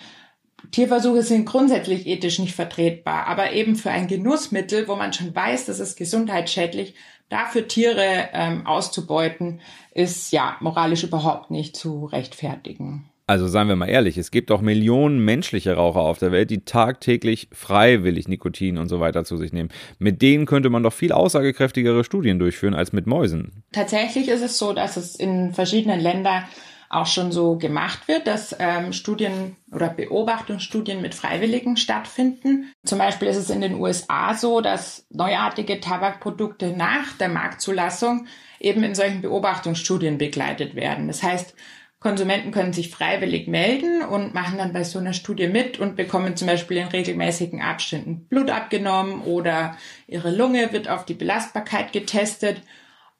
Tierversuche 0.71 1.23
sind 1.23 1.45
grundsätzlich 1.45 2.07
ethisch 2.07 2.39
nicht 2.39 2.55
vertretbar, 2.55 3.27
aber 3.27 3.51
eben 3.53 3.75
für 3.75 3.91
ein 3.91 4.07
Genussmittel, 4.07 4.87
wo 4.87 4.95
man 4.95 5.13
schon 5.13 5.35
weiß, 5.35 5.65
das 5.65 5.79
ist 5.79 5.97
gesundheitsschädlich, 5.97 6.95
dafür 7.29 7.67
Tiere 7.67 8.29
ähm, 8.33 8.65
auszubeuten, 8.65 9.61
ist 9.93 10.31
ja 10.31 10.57
moralisch 10.59 11.03
überhaupt 11.03 11.51
nicht 11.51 11.75
zu 11.75 12.05
rechtfertigen. 12.05 13.09
Also 13.27 13.47
seien 13.47 13.67
wir 13.67 13.75
mal 13.75 13.89
ehrlich, 13.89 14.19
es 14.19 14.29
gibt 14.29 14.51
auch 14.51 14.61
Millionen 14.61 15.19
menschliche 15.19 15.73
Raucher 15.73 16.01
auf 16.01 16.19
der 16.19 16.31
Welt, 16.31 16.51
die 16.51 16.63
tagtäglich 16.63 17.49
freiwillig 17.51 18.27
Nikotin 18.27 18.77
und 18.77 18.87
so 18.87 18.99
weiter 18.99 19.25
zu 19.25 19.35
sich 19.37 19.51
nehmen. 19.51 19.69
Mit 19.97 20.21
denen 20.21 20.45
könnte 20.45 20.69
man 20.69 20.83
doch 20.83 20.93
viel 20.93 21.11
aussagekräftigere 21.11 22.03
Studien 22.03 22.37
durchführen 22.37 22.75
als 22.75 22.93
mit 22.93 23.07
Mäusen. 23.07 23.63
Tatsächlich 23.71 24.27
ist 24.27 24.43
es 24.43 24.59
so, 24.59 24.73
dass 24.73 24.95
es 24.95 25.15
in 25.15 25.53
verschiedenen 25.53 25.99
Ländern 25.99 26.43
auch 26.89 27.07
schon 27.07 27.31
so 27.31 27.57
gemacht 27.57 28.07
wird, 28.07 28.27
dass 28.27 28.55
ähm, 28.59 28.93
Studien 28.93 29.55
oder 29.71 29.89
Beobachtungsstudien 29.89 31.01
mit 31.01 31.15
Freiwilligen 31.15 31.77
stattfinden. 31.77 32.71
Zum 32.85 32.99
Beispiel 32.99 33.27
ist 33.27 33.37
es 33.37 33.49
in 33.49 33.61
den 33.61 33.73
USA 33.73 34.35
so, 34.35 34.61
dass 34.61 35.07
neuartige 35.09 35.79
Tabakprodukte 35.79 36.77
nach 36.77 37.13
der 37.17 37.29
Marktzulassung 37.29 38.27
eben 38.59 38.83
in 38.83 38.93
solchen 38.93 39.21
Beobachtungsstudien 39.21 40.19
begleitet 40.19 40.75
werden. 40.75 41.07
Das 41.07 41.23
heißt, 41.23 41.55
Konsumenten 42.05 42.51
können 42.51 42.71
sich 42.71 42.91
freiwillig 42.91 43.47
melden 43.47 44.03
und 44.03 44.35
machen 44.35 44.59
dann 44.59 44.73
bei 44.73 44.83
so 44.83 44.99
einer 44.99 45.13
Studie 45.13 45.47
mit 45.47 45.79
und 45.79 45.95
bekommen 45.95 46.35
zum 46.35 46.47
Beispiel 46.47 46.77
in 46.77 46.87
regelmäßigen 46.87 47.63
Abständen 47.63 48.27
Blut 48.27 48.51
abgenommen 48.51 49.21
oder 49.21 49.75
ihre 50.05 50.29
Lunge 50.29 50.71
wird 50.71 50.87
auf 50.87 51.05
die 51.05 51.15
Belastbarkeit 51.15 51.93
getestet. 51.93 52.61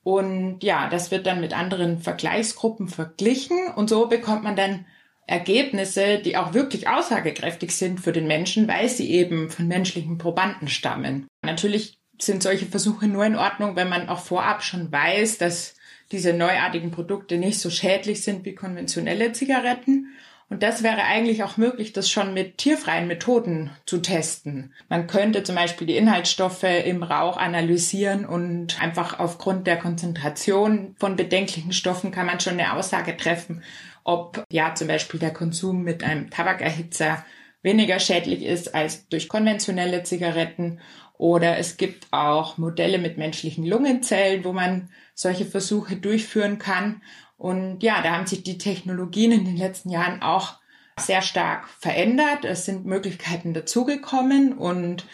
Und 0.04 0.60
ja, 0.64 0.88
das 0.88 1.10
wird 1.10 1.26
dann 1.26 1.42
mit 1.42 1.58
anderen 1.58 1.98
Vergleichsgruppen 1.98 2.88
verglichen 2.88 3.58
und 3.76 3.90
so 3.90 4.06
bekommt 4.06 4.44
man 4.44 4.56
dann 4.56 4.86
Ergebnisse, 5.26 6.20
die 6.20 6.38
auch 6.38 6.54
wirklich 6.54 6.88
aussagekräftig 6.88 7.76
sind 7.76 8.00
für 8.00 8.12
den 8.12 8.28
Menschen, 8.28 8.68
weil 8.68 8.88
sie 8.88 9.10
eben 9.10 9.50
von 9.50 9.68
menschlichen 9.68 10.20
Probanden 10.20 10.68
stammen. 10.68 11.26
Natürlich 11.44 11.98
sind 12.22 12.44
solche 12.44 12.68
Versuche 12.68 13.08
nur 13.08 13.26
in 13.26 13.36
Ordnung, 13.36 13.76
wenn 13.76 13.90
man 13.90 14.10
auch 14.10 14.20
vorab 14.20 14.62
schon 14.62 14.92
weiß, 14.92 15.40
dass 15.40 15.75
diese 16.12 16.34
neuartigen 16.34 16.92
Produkte 16.92 17.38
nicht 17.38 17.60
so 17.60 17.70
schädlich 17.70 18.24
sind 18.24 18.46
wie 18.46 18.56
konventionelle 18.56 19.32
Zigaretten. 19.32 20.08
Und 20.48 20.62
das 20.62 20.84
wäre 20.84 21.04
eigentlich 21.04 21.44
auch 21.44 21.58
möglich, 21.58 21.92
das 21.92 22.10
schon 22.10 22.36
mit 22.36 22.60
tierfreien 22.60 23.08
Methoden 23.08 23.72
zu 23.88 23.98
testen. 23.98 24.74
Man 24.90 25.08
könnte 25.08 25.44
zum 25.44 25.56
Beispiel 25.56 25.88
die 25.88 25.98
Inhaltsstoffe 25.98 26.64
im 26.64 27.02
Rauch 27.02 27.38
analysieren 27.38 28.26
und 28.26 28.80
einfach 28.80 29.20
aufgrund 29.20 29.66
der 29.66 29.78
Konzentration 29.78 30.96
von 31.00 31.16
bedenklichen 31.16 31.74
Stoffen 31.74 32.12
kann 32.12 32.28
man 32.28 32.40
schon 32.40 32.54
eine 32.54 32.74
Aussage 32.74 33.18
treffen, 33.18 33.64
ob 34.04 34.44
ja 34.52 34.76
zum 34.76 34.88
Beispiel 34.88 35.20
der 35.20 35.34
Konsum 35.34 35.84
mit 35.84 36.04
einem 36.04 36.30
Tabakerhitzer 36.30 37.26
weniger 37.64 38.00
schädlich 38.00 38.44
ist 38.44 38.76
als 38.76 39.10
durch 39.10 39.28
konventionelle 39.28 40.04
Zigaretten. 40.04 40.80
Oder 41.18 41.58
es 41.58 41.78
gibt 41.78 42.08
auch 42.12 42.58
Modelle 42.58 42.98
mit 42.98 43.18
menschlichen 43.18 43.66
Lungenzellen, 43.66 44.44
wo 44.44 44.54
man 44.54 44.90
solche 45.14 45.46
Versuche 45.46 45.96
durchführen 45.96 46.60
kann. 46.60 47.02
Und 47.38 47.84
ja, 47.84 48.02
da 48.02 48.12
haben 48.12 48.28
sich 48.28 48.44
die 48.44 48.58
Technologien 48.58 49.32
in 49.32 49.46
den 49.46 49.58
letzten 49.58 49.90
Jahren 49.90 50.22
auch 50.22 50.56
sehr 51.00 51.22
stark 51.22 51.68
verändert. 51.70 52.46
Es 52.46 52.66
sind 52.66 52.86
Möglichkeiten 52.86 53.54
dazugekommen 53.54 54.54
und 54.58 55.06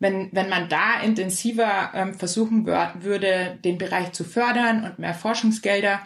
wenn, 0.00 0.28
wenn 0.32 0.48
man 0.48 0.68
da 0.68 1.00
intensiver 1.00 1.90
ähm, 1.94 2.14
versuchen 2.14 2.66
würde, 2.66 3.58
den 3.64 3.78
Bereich 3.78 4.12
zu 4.12 4.24
fördern 4.24 4.84
und 4.84 4.98
mehr 4.98 5.14
Forschungsgelder 5.14 6.00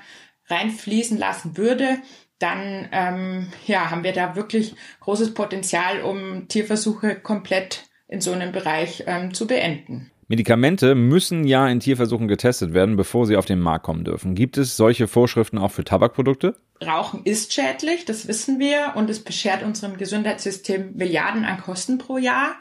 reinfließen 0.49 1.19
lassen 1.19 1.57
würde, 1.57 1.99
dann 2.39 2.89
ähm, 2.91 3.53
ja, 3.67 3.91
haben 3.91 4.03
wir 4.03 4.13
da 4.13 4.35
wirklich 4.35 4.75
großes 5.01 5.35
Potenzial, 5.35 6.03
um 6.03 6.49
Tierversuche 6.49 7.17
komplett 7.17 7.85
in 8.13 8.21
so 8.21 8.33
einem 8.33 8.53
Bereich 8.53 9.05
ähm, 9.07 9.35
zu 9.35 9.47
beenden. 9.47 10.11
Medikamente 10.29 10.95
müssen 10.95 11.45
ja 11.45 11.69
in 11.69 11.81
Tierversuchen 11.81 12.29
getestet 12.29 12.73
werden, 12.73 12.97
bevor 12.97 13.27
sie 13.27 13.37
auf 13.37 13.45
den 13.45 13.61
Markt 13.61 13.85
kommen 13.85 14.05
dürfen. 14.05 14.35
Gibt 14.35 14.57
es 14.57 14.77
solche 14.77 15.09
Vorschriften 15.09 15.59
auch 15.59 15.71
für 15.71 15.85
Tabakprodukte? 15.85 16.57
Rauchen 16.83 17.23
ist 17.25 17.53
schädlich, 17.53 18.05
das 18.05 18.29
wissen 18.29 18.59
wir, 18.59 18.93
und 18.95 19.11
es 19.11 19.23
beschert 19.23 19.63
unserem 19.63 19.97
Gesundheitssystem 19.97 20.95
Milliarden 20.95 21.45
an 21.45 21.61
Kosten 21.61 21.99
pro 21.99 22.19
Jahr. 22.19 22.55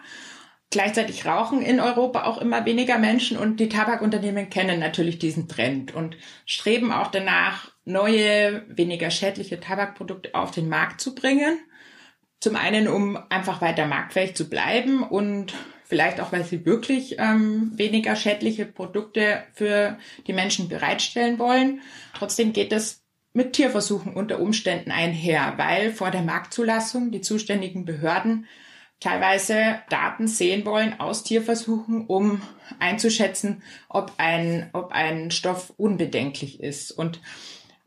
Gleichzeitig 0.70 1.26
rauchen 1.26 1.62
in 1.62 1.80
Europa 1.80 2.24
auch 2.24 2.40
immer 2.40 2.66
weniger 2.66 2.98
Menschen 2.98 3.38
und 3.38 3.60
die 3.60 3.70
Tabakunternehmen 3.70 4.50
kennen 4.50 4.80
natürlich 4.80 5.20
diesen 5.20 5.50
Trend 5.50 5.94
und 5.94 6.16
streben 6.46 6.92
auch 6.92 7.08
danach, 7.08 7.72
neue, 7.84 8.64
weniger 8.70 9.12
schädliche 9.12 9.60
Tabakprodukte 9.60 10.34
auf 10.34 10.52
den 10.52 10.70
Markt 10.70 11.02
zu 11.02 11.14
bringen. 11.14 11.58
Zum 12.42 12.56
einen, 12.56 12.88
um 12.88 13.18
einfach 13.30 13.62
weiter 13.62 13.86
marktfähig 13.86 14.36
zu 14.36 14.50
bleiben 14.50 15.04
und 15.04 15.54
vielleicht 15.86 16.20
auch, 16.20 16.32
weil 16.32 16.44
sie 16.44 16.66
wirklich 16.66 17.18
ähm, 17.20 17.72
weniger 17.76 18.16
schädliche 18.16 18.66
Produkte 18.66 19.44
für 19.54 19.98
die 20.26 20.34
Menschen 20.34 20.68
bereitstellen 20.68 21.38
wollen. 21.38 21.82
Trotzdem 22.14 22.52
geht 22.52 22.74
es 22.74 23.04
mit 23.34 23.54
Tierversuchen 23.54 24.14
unter 24.14 24.40
Umständen 24.40 24.92
einher, 24.92 25.54
weil 25.58 25.94
vor 25.94 26.12
der 26.12 26.24
Marktzulassung 26.24 27.12
die 27.12 27.22
zuständigen 27.22 27.86
Behörden 27.86 28.48
teilweise 29.00 29.80
Daten 29.90 30.28
sehen 30.28 30.66
wollen 30.66 31.00
aus 31.00 31.24
Tierversuchen, 31.24 32.08
um 32.08 32.42
einzuschätzen, 32.80 33.62
ob 33.88 34.14
ein, 34.18 34.70
ob 34.74 34.92
ein 34.94 35.30
Stoff 35.30 35.74
unbedenklich 35.78 36.60
ist. 36.60 36.92
Und 36.92 37.22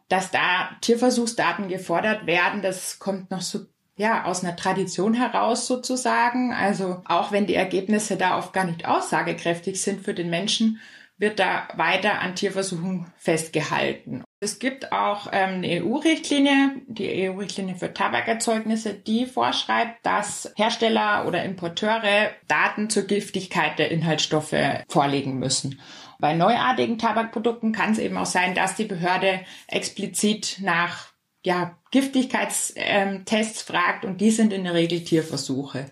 dass 0.09 0.31
da 0.31 0.77
Tierversuchsdaten 0.81 1.69
gefordert 1.69 2.27
werden, 2.27 2.63
das 2.63 2.99
kommt 2.99 3.31
noch 3.31 3.43
so 3.43 3.61
ja, 3.97 4.25
aus 4.25 4.43
einer 4.43 4.57
Tradition 4.57 5.15
heraus 5.15 5.67
sozusagen. 5.67 6.53
Also 6.53 7.03
auch 7.05 7.33
wenn 7.33 7.47
die 7.47 7.55
Ergebnisse 7.55 8.17
da 8.17 8.39
oft 8.39 8.53
gar 8.53 8.65
nicht 8.65 8.87
aussagekräftig 8.87 9.81
sind 9.81 10.03
für 10.03 10.15
den 10.15 10.31
Menschen, 10.31 10.81
wird 11.17 11.39
da 11.39 11.69
weiter 11.77 12.21
an 12.21 12.35
Tierversuchen 12.35 13.13
festgehalten. 13.17 14.25
Es 14.41 14.59
gibt 14.59 14.93
auch 14.93 15.29
ähm, 15.33 15.63
eine 15.63 15.85
EU-Richtlinie, 15.85 16.83
die 16.87 17.31
EU-Richtlinie 17.31 17.77
für 17.77 17.95
Tabakerzeugnisse, 17.95 18.95
die 18.95 19.25
vorschreibt, 19.25 20.05
dass 20.05 20.53
Hersteller 20.57 21.25
oder 21.27 21.45
Importeure 21.45 22.31
Daten 22.49 22.91
zur 22.91 23.05
Giftigkeit 23.05 23.79
der 23.79 23.91
Inhaltsstoffe 23.91 24.55
vorlegen 24.89 25.39
müssen. 25.39 25.81
Bei 26.19 26.35
neuartigen 26.35 26.99
Tabakprodukten 26.99 27.73
kann 27.73 27.93
es 27.93 27.99
eben 27.99 28.17
auch 28.17 28.27
sein, 28.27 28.55
dass 28.55 28.75
die 28.75 28.85
Behörde 28.85 29.41
explizit 29.69 30.59
nach 30.61 31.14
ja, 31.45 31.77
Giftigkeitstests 31.91 33.63
fragt 33.63 34.05
und 34.05 34.21
die 34.21 34.31
sind 34.31 34.53
in 34.53 34.65
der 34.65 34.75
Regel 34.75 35.05
Tierversuche. 35.05 35.87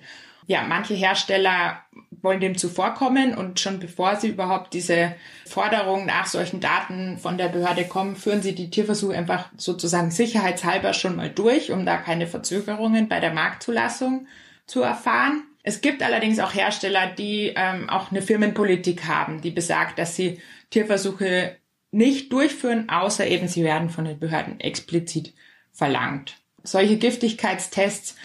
Ja, 0.47 0.65
manche 0.67 0.95
Hersteller 0.95 1.83
wollen 2.23 2.41
dem 2.41 2.57
zuvorkommen 2.57 3.37
und 3.37 3.61
schon 3.61 3.79
bevor 3.79 4.17
sie 4.17 4.29
überhaupt 4.29 4.75
diese 4.75 5.15
Forderung 5.47 6.07
nach 6.07 6.27
solchen 6.27 6.61
Daten 6.61 7.19
von 7.19 7.39
der 7.39 7.49
Behörde 7.49 7.85
kommen, 7.85 8.17
führen 8.17 8.43
sie 8.43 8.55
die 8.55 8.71
Tierversuche 8.71 9.17
einfach 9.17 9.51
sozusagen 9.57 10.11
sicherheitshalber 10.11 10.95
schon 10.95 11.17
mal 11.17 11.31
durch, 11.31 11.71
um 11.71 11.85
da 11.85 11.97
keine 11.97 12.27
Verzögerungen 12.27 13.09
bei 13.09 13.21
der 13.21 13.33
Marktzulassung 13.33 14.27
zu 14.67 14.83
erfahren. 14.83 15.45
Es 15.63 15.81
gibt 15.81 16.03
allerdings 16.03 16.41
auch 16.41 16.55
Hersteller, 16.55 17.09
die 17.09 17.53
ähm, 17.55 17.89
auch 17.89 18.11
eine 18.11 18.23
Firmenpolitik 18.23 19.07
haben, 19.07 19.43
die 19.43 19.51
besagt, 19.51 19.99
dass 19.99 20.17
sie 20.17 20.41
Tierversuche 20.71 21.57
nicht 21.93 22.33
durchführen, 22.33 22.89
außer 22.89 23.27
eben 23.27 23.47
sie 23.47 23.63
werden 23.63 23.91
von 23.91 24.07
den 24.07 24.19
Behörden 24.19 24.59
explizit 24.59 25.35
verlangt. 25.73 26.37
Solche 26.65 26.97
Giftigkeitstests, 26.97 28.17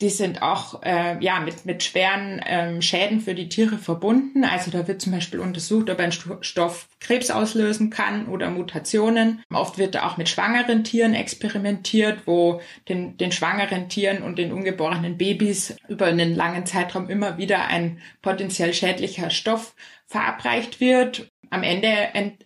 die 0.00 0.10
sind 0.10 0.40
auch 0.40 0.82
äh, 0.82 1.22
ja 1.22 1.40
mit 1.40 1.66
mit 1.66 1.82
schweren 1.82 2.40
ähm, 2.46 2.80
Schäden 2.80 3.20
für 3.20 3.34
die 3.34 3.48
Tiere 3.48 3.76
verbunden. 3.76 4.44
Also 4.44 4.70
da 4.70 4.88
wird 4.88 5.02
zum 5.02 5.12
Beispiel 5.12 5.40
untersucht, 5.40 5.90
ob 5.90 5.98
ein 5.98 6.12
Stoff 6.12 6.88
Krebs 7.00 7.30
auslösen 7.30 7.90
kann 7.90 8.26
oder 8.28 8.48
Mutationen. 8.48 9.42
Oft 9.52 9.76
wird 9.76 9.94
da 9.94 10.06
auch 10.06 10.16
mit 10.16 10.28
schwangeren 10.28 10.84
Tieren 10.84 11.14
experimentiert, 11.14 12.26
wo 12.26 12.62
den, 12.88 13.18
den 13.18 13.32
schwangeren 13.32 13.88
Tieren 13.88 14.22
und 14.22 14.38
den 14.38 14.52
ungeborenen 14.52 15.18
Babys 15.18 15.76
über 15.88 16.06
einen 16.06 16.34
langen 16.34 16.64
Zeitraum 16.64 17.10
immer 17.10 17.36
wieder 17.36 17.66
ein 17.66 18.00
potenziell 18.22 18.72
schädlicher 18.72 19.28
Stoff 19.30 19.74
verabreicht 20.06 20.80
wird 20.80 21.30
am 21.50 21.64
Ende 21.64 21.88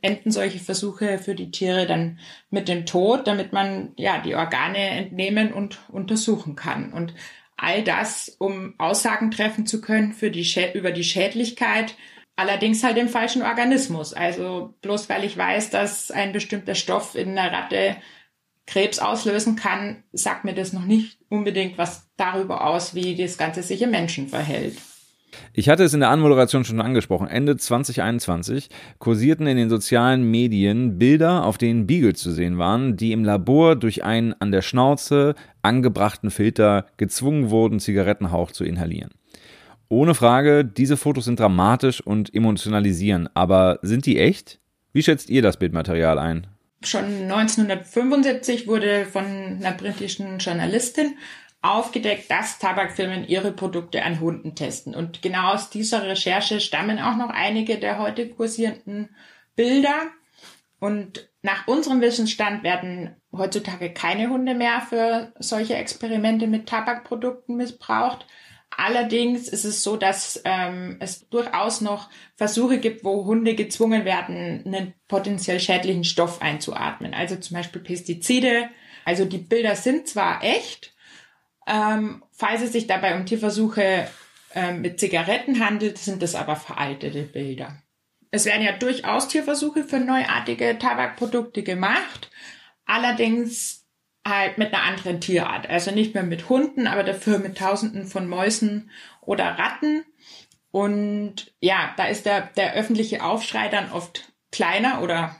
enden 0.01 0.31
solche 0.31 0.59
Versuche 0.59 1.19
für 1.19 1.35
die 1.35 1.51
Tiere 1.51 1.87
dann 1.87 2.19
mit 2.51 2.69
dem 2.69 2.87
Tod, 2.87 3.27
damit 3.27 3.53
man 3.53 3.93
ja 3.97 4.19
die 4.19 4.35
Organe 4.35 4.79
entnehmen 4.79 5.53
und 5.53 5.79
untersuchen 5.89 6.57
kann. 6.57 6.93
Und 6.93 7.15
all 7.57 7.85
das, 7.85 8.35
um 8.39 8.75
Aussagen 8.79 9.31
treffen 9.31 9.67
zu 9.67 9.83
können 9.83 10.15
für 10.15 10.31
die 10.31 10.51
über 10.75 10.91
die 10.91 11.05
Schädlichkeit, 11.05 11.95
allerdings 12.35 12.83
halt 12.83 12.97
im 12.97 13.11
falschen 13.11 13.43
Organismus. 13.43 14.15
Also 14.15 14.75
bloß 14.81 15.11
weil 15.11 15.25
ich 15.25 15.37
weiß, 15.37 15.69
dass 15.69 16.11
ein 16.11 16.33
bestimmter 16.33 16.75
Stoff 16.75 17.15
in 17.15 17.39
einer 17.39 17.53
Ratte 17.53 17.97
Krebs 18.67 18.99
auslösen 18.99 19.57
kann, 19.57 20.03
sagt 20.13 20.45
mir 20.45 20.55
das 20.55 20.73
noch 20.73 20.87
nicht 20.87 21.19
unbedingt 21.29 21.77
was 21.77 22.09
darüber 22.17 22.67
aus, 22.67 22.95
wie 22.95 23.15
das 23.15 23.37
Ganze 23.37 23.63
sich 23.63 23.83
im 23.83 23.91
Menschen 23.91 24.29
verhält. 24.29 24.79
Ich 25.53 25.69
hatte 25.69 25.85
es 25.85 25.95
in 25.95 26.01
der 26.01 26.11
Anmoderation 26.11 26.65
schon 26.65 26.81
angesprochen. 26.81 27.29
Ende 27.29 27.57
2021 27.57 28.69
kursierten 28.99 29.47
in 29.47 29.57
den 29.57 29.71
sozialen 29.71 30.31
Medien 30.31 30.99
Bilder, 30.99 31.45
auf 31.45 31.59
denen 31.59 31.87
Beagle 31.87 32.15
zu 32.15 32.33
sehen 32.33 32.59
waren, 32.59 32.97
die 32.97 33.13
im 33.13 33.25
Labor 33.25 33.77
durch 33.77 34.05
einen 34.05 34.35
an 34.41 34.53
der 34.53 34.63
Schnauze 34.63 35.35
angebrachten 35.63 36.31
Filter 36.31 36.87
gezwungen 36.97 37.51
wurden, 37.51 37.81
Zigarettenhauch 37.81 38.51
zu 38.51 38.65
inhalieren. 38.65 39.11
Ohne 39.89 40.15
Frage, 40.15 40.65
diese 40.65 40.97
Fotos 40.97 41.27
sind 41.27 41.39
dramatisch 41.39 42.01
und 42.01 42.35
emotionalisieren, 42.35 43.29
aber 43.35 43.79
sind 43.83 44.07
die 44.07 44.19
echt? 44.19 44.59
Wie 44.93 45.03
schätzt 45.03 45.31
ihr 45.31 45.43
das 45.43 45.59
Bildmaterial 45.59 46.19
ein? 46.19 46.47
Schon 46.83 47.05
1975 47.05 48.67
wurde 48.67 49.07
von 49.07 49.25
einer 49.25 49.73
britischen 49.73 50.39
Journalistin 50.39 51.17
aufgedeckt, 51.65 52.31
dass 52.31 52.59
Tabakfirmen 52.59 53.27
ihre 53.27 53.53
Produkte 53.53 54.03
an 54.03 54.21
Hunden 54.21 54.55
testen. 54.55 54.95
Und 54.95 55.23
genau 55.23 55.55
aus 55.55 55.71
dieser 55.71 56.03
Recherche 56.07 56.61
stammen 56.61 56.99
auch 56.99 57.17
noch 57.17 57.31
einige 57.31 57.79
der 57.79 57.99
heute 57.99 58.29
kursierenden 58.29 59.09
Bilder. 59.57 59.95
Und 60.79 61.31
nach 61.43 61.67
unserem 61.67 62.03
Wissensstand 62.03 62.63
werden 62.63 63.17
heutzutage 63.33 63.93
keine 63.93 64.29
Hunde 64.29 64.55
mehr 64.55 64.83
für 64.83 65.33
solche 65.39 65.75
Experimente 65.75 66.47
mit 66.47 66.67
Tabakprodukten 66.67 67.57
missbraucht. 67.57 68.27
Allerdings 68.77 69.49
ist 69.49 69.65
es 69.65 69.83
so, 69.83 69.97
dass 69.97 70.43
ähm, 70.45 70.97
es 71.01 71.29
durchaus 71.29 71.81
noch 71.81 72.11
Versuche 72.37 72.79
gibt, 72.79 73.05
wo 73.05 73.25
Hunde 73.25 73.55
gezwungen 73.55 74.05
werden, 74.05 74.65
einen 74.67 74.95
potenziell 75.09 75.61
schädlichen 75.61 76.05
Stoff 76.05 76.43
einzuatmen. 76.43 77.15
Also 77.15 77.37
zum 77.37 77.57
Beispiel 77.57 77.83
Pestizide. 77.83 78.69
Also 79.05 79.25
die 79.25 79.39
Bilder 79.39 79.77
sind 79.77 80.09
zwar 80.09 80.43
echt, 80.43 80.94
ähm, 81.67 82.23
falls 82.33 82.63
es 82.63 82.73
sich 82.73 82.87
dabei 82.87 83.17
um 83.17 83.27
Tierversuche 83.27 84.09
ähm, 84.55 84.81
mit 84.83 85.01
Zigaretten 85.01 85.65
handelt, 85.65 85.99
sind 85.99 86.23
das 86.23 86.35
aber 86.35 86.57
veraltete 86.57 87.23
Bilder. 87.23 87.77
Es 88.31 88.45
werden 88.45 88.63
ja 88.63 88.73
durchaus 88.73 89.29
Tierversuche 89.29 89.85
für 89.85 90.01
neuartige 90.01 90.77
Tabakprodukte 90.79 91.63
gemacht, 91.63 92.31
allerdings 92.85 93.85
halt 94.27 94.59
mit 94.59 94.73
einer 94.73 94.83
anderen 94.83 95.21
Tierart. 95.21 95.69
Also 95.69 95.91
nicht 95.91 96.15
mehr 96.15 96.23
mit 96.23 96.49
Hunden, 96.49 96.87
aber 96.87 97.05
dafür 97.05 97.39
mit 97.39 97.59
Tausenden 97.59 98.07
von 98.07 98.29
Mäusen 98.29 98.91
oder 99.21 99.59
Ratten. 99.59 100.05
Und 100.71 101.53
ja, 101.61 101.95
da 101.97 102.07
ist 102.07 102.27
der, 102.27 102.51
der 102.57 102.75
öffentliche 102.75 103.23
Aufschrei 103.23 103.69
dann 103.69 103.93
oft 103.93 104.33
kleiner 104.51 105.03
oder 105.03 105.37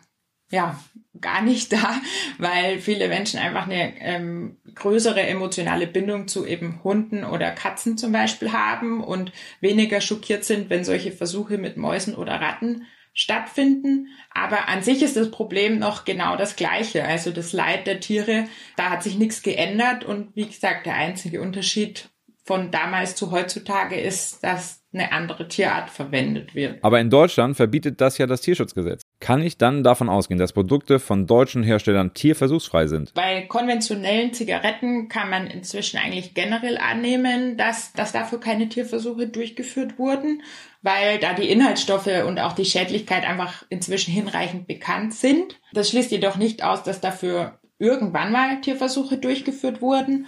ja 0.51 0.79
gar 1.21 1.43
nicht 1.43 1.73
da, 1.73 2.01
weil 2.39 2.81
viele 2.81 3.09
Menschen 3.09 3.39
einfach 3.39 3.67
eine 3.67 4.01
ähm, 4.01 4.59
größere 4.75 5.23
emotionale 5.23 5.87
Bindung 5.87 6.29
zu 6.29 6.47
eben 6.47 6.83
Hunden 6.83 7.25
oder 7.25 7.51
Katzen 7.53 7.97
zum 7.97 8.13
Beispiel 8.13 8.53
haben 8.53 9.03
und 9.03 9.33
weniger 9.61 10.01
schockiert 10.01 10.45
sind, 10.45 10.71
wenn 10.71 10.85
solche 10.85 11.13
Versuche 11.13 11.59
mit 11.59 11.77
Mäusen 11.77 12.15
oder 12.15 12.41
Ratten 12.41 12.87
stattfinden. 13.15 14.09
Aber 14.33 14.69
an 14.69 14.83
sich 14.83 15.03
ist 15.03 15.17
das 15.17 15.31
Problem 15.31 15.79
noch 15.79 16.05
genau 16.05 16.37
das 16.37 16.57
gleiche. 16.57 17.05
Also 17.05 17.31
das 17.31 17.53
Leid 17.53 17.87
der 17.87 18.01
Tiere, 18.01 18.47
da 18.77 18.91
hat 18.91 19.05
sich 19.05 19.17
nichts 19.17 19.43
geändert. 19.43 20.05
Und 20.05 20.35
wie 20.35 20.47
gesagt, 20.47 20.87
der 20.87 20.97
einzige 20.97 21.41
Unterschied 21.41 22.11
von 22.45 22.71
damals 22.71 23.15
zu 23.15 23.31
heutzutage 23.31 23.99
ist, 23.99 24.43
dass 24.43 24.83
eine 24.93 25.13
andere 25.13 25.49
Tierart 25.49 25.91
verwendet 25.91 26.55
wird. 26.55 26.83
Aber 26.83 27.01
in 27.01 27.09
Deutschland 27.09 27.57
verbietet 27.57 28.01
das 28.01 28.19
ja 28.19 28.27
das 28.27 28.43
Tierschutzgesetz. 28.43 29.04
Kann 29.25 29.41
ich 29.41 29.57
dann 29.57 29.83
davon 29.83 30.11
ausgehen, 30.11 30.39
dass 30.39 30.53
Produkte 30.53 30.99
von 30.99 31.27
deutschen 31.27 31.63
Herstellern 31.63 32.13
tierversuchsfrei 32.13 32.89
sind? 32.89 33.15
Bei 33.15 33.41
konventionellen 33.41 34.35
Zigaretten 34.35 35.09
kann 35.09 35.31
man 35.31 35.47
inzwischen 35.47 35.97
eigentlich 35.97 36.35
generell 36.35 36.77
annehmen, 36.77 37.57
dass, 37.57 37.95
dass 37.95 38.13
dafür 38.13 38.39
keine 38.39 38.69
Tierversuche 38.69 39.27
durchgeführt 39.27 39.99
wurden, 39.99 40.43
weil 40.83 41.19
da 41.21 41.33
die 41.33 41.49
Inhaltsstoffe 41.49 42.11
und 42.27 42.39
auch 42.39 42.53
die 42.53 42.67
Schädlichkeit 42.67 43.27
einfach 43.27 43.65
inzwischen 43.71 44.13
hinreichend 44.13 44.67
bekannt 44.67 45.15
sind. 45.15 45.59
Das 45.73 45.89
schließt 45.89 46.11
jedoch 46.11 46.37
nicht 46.37 46.63
aus, 46.63 46.83
dass 46.83 47.01
dafür 47.01 47.59
irgendwann 47.79 48.31
mal 48.31 48.61
Tierversuche 48.61 49.17
durchgeführt 49.17 49.81
wurden 49.81 50.27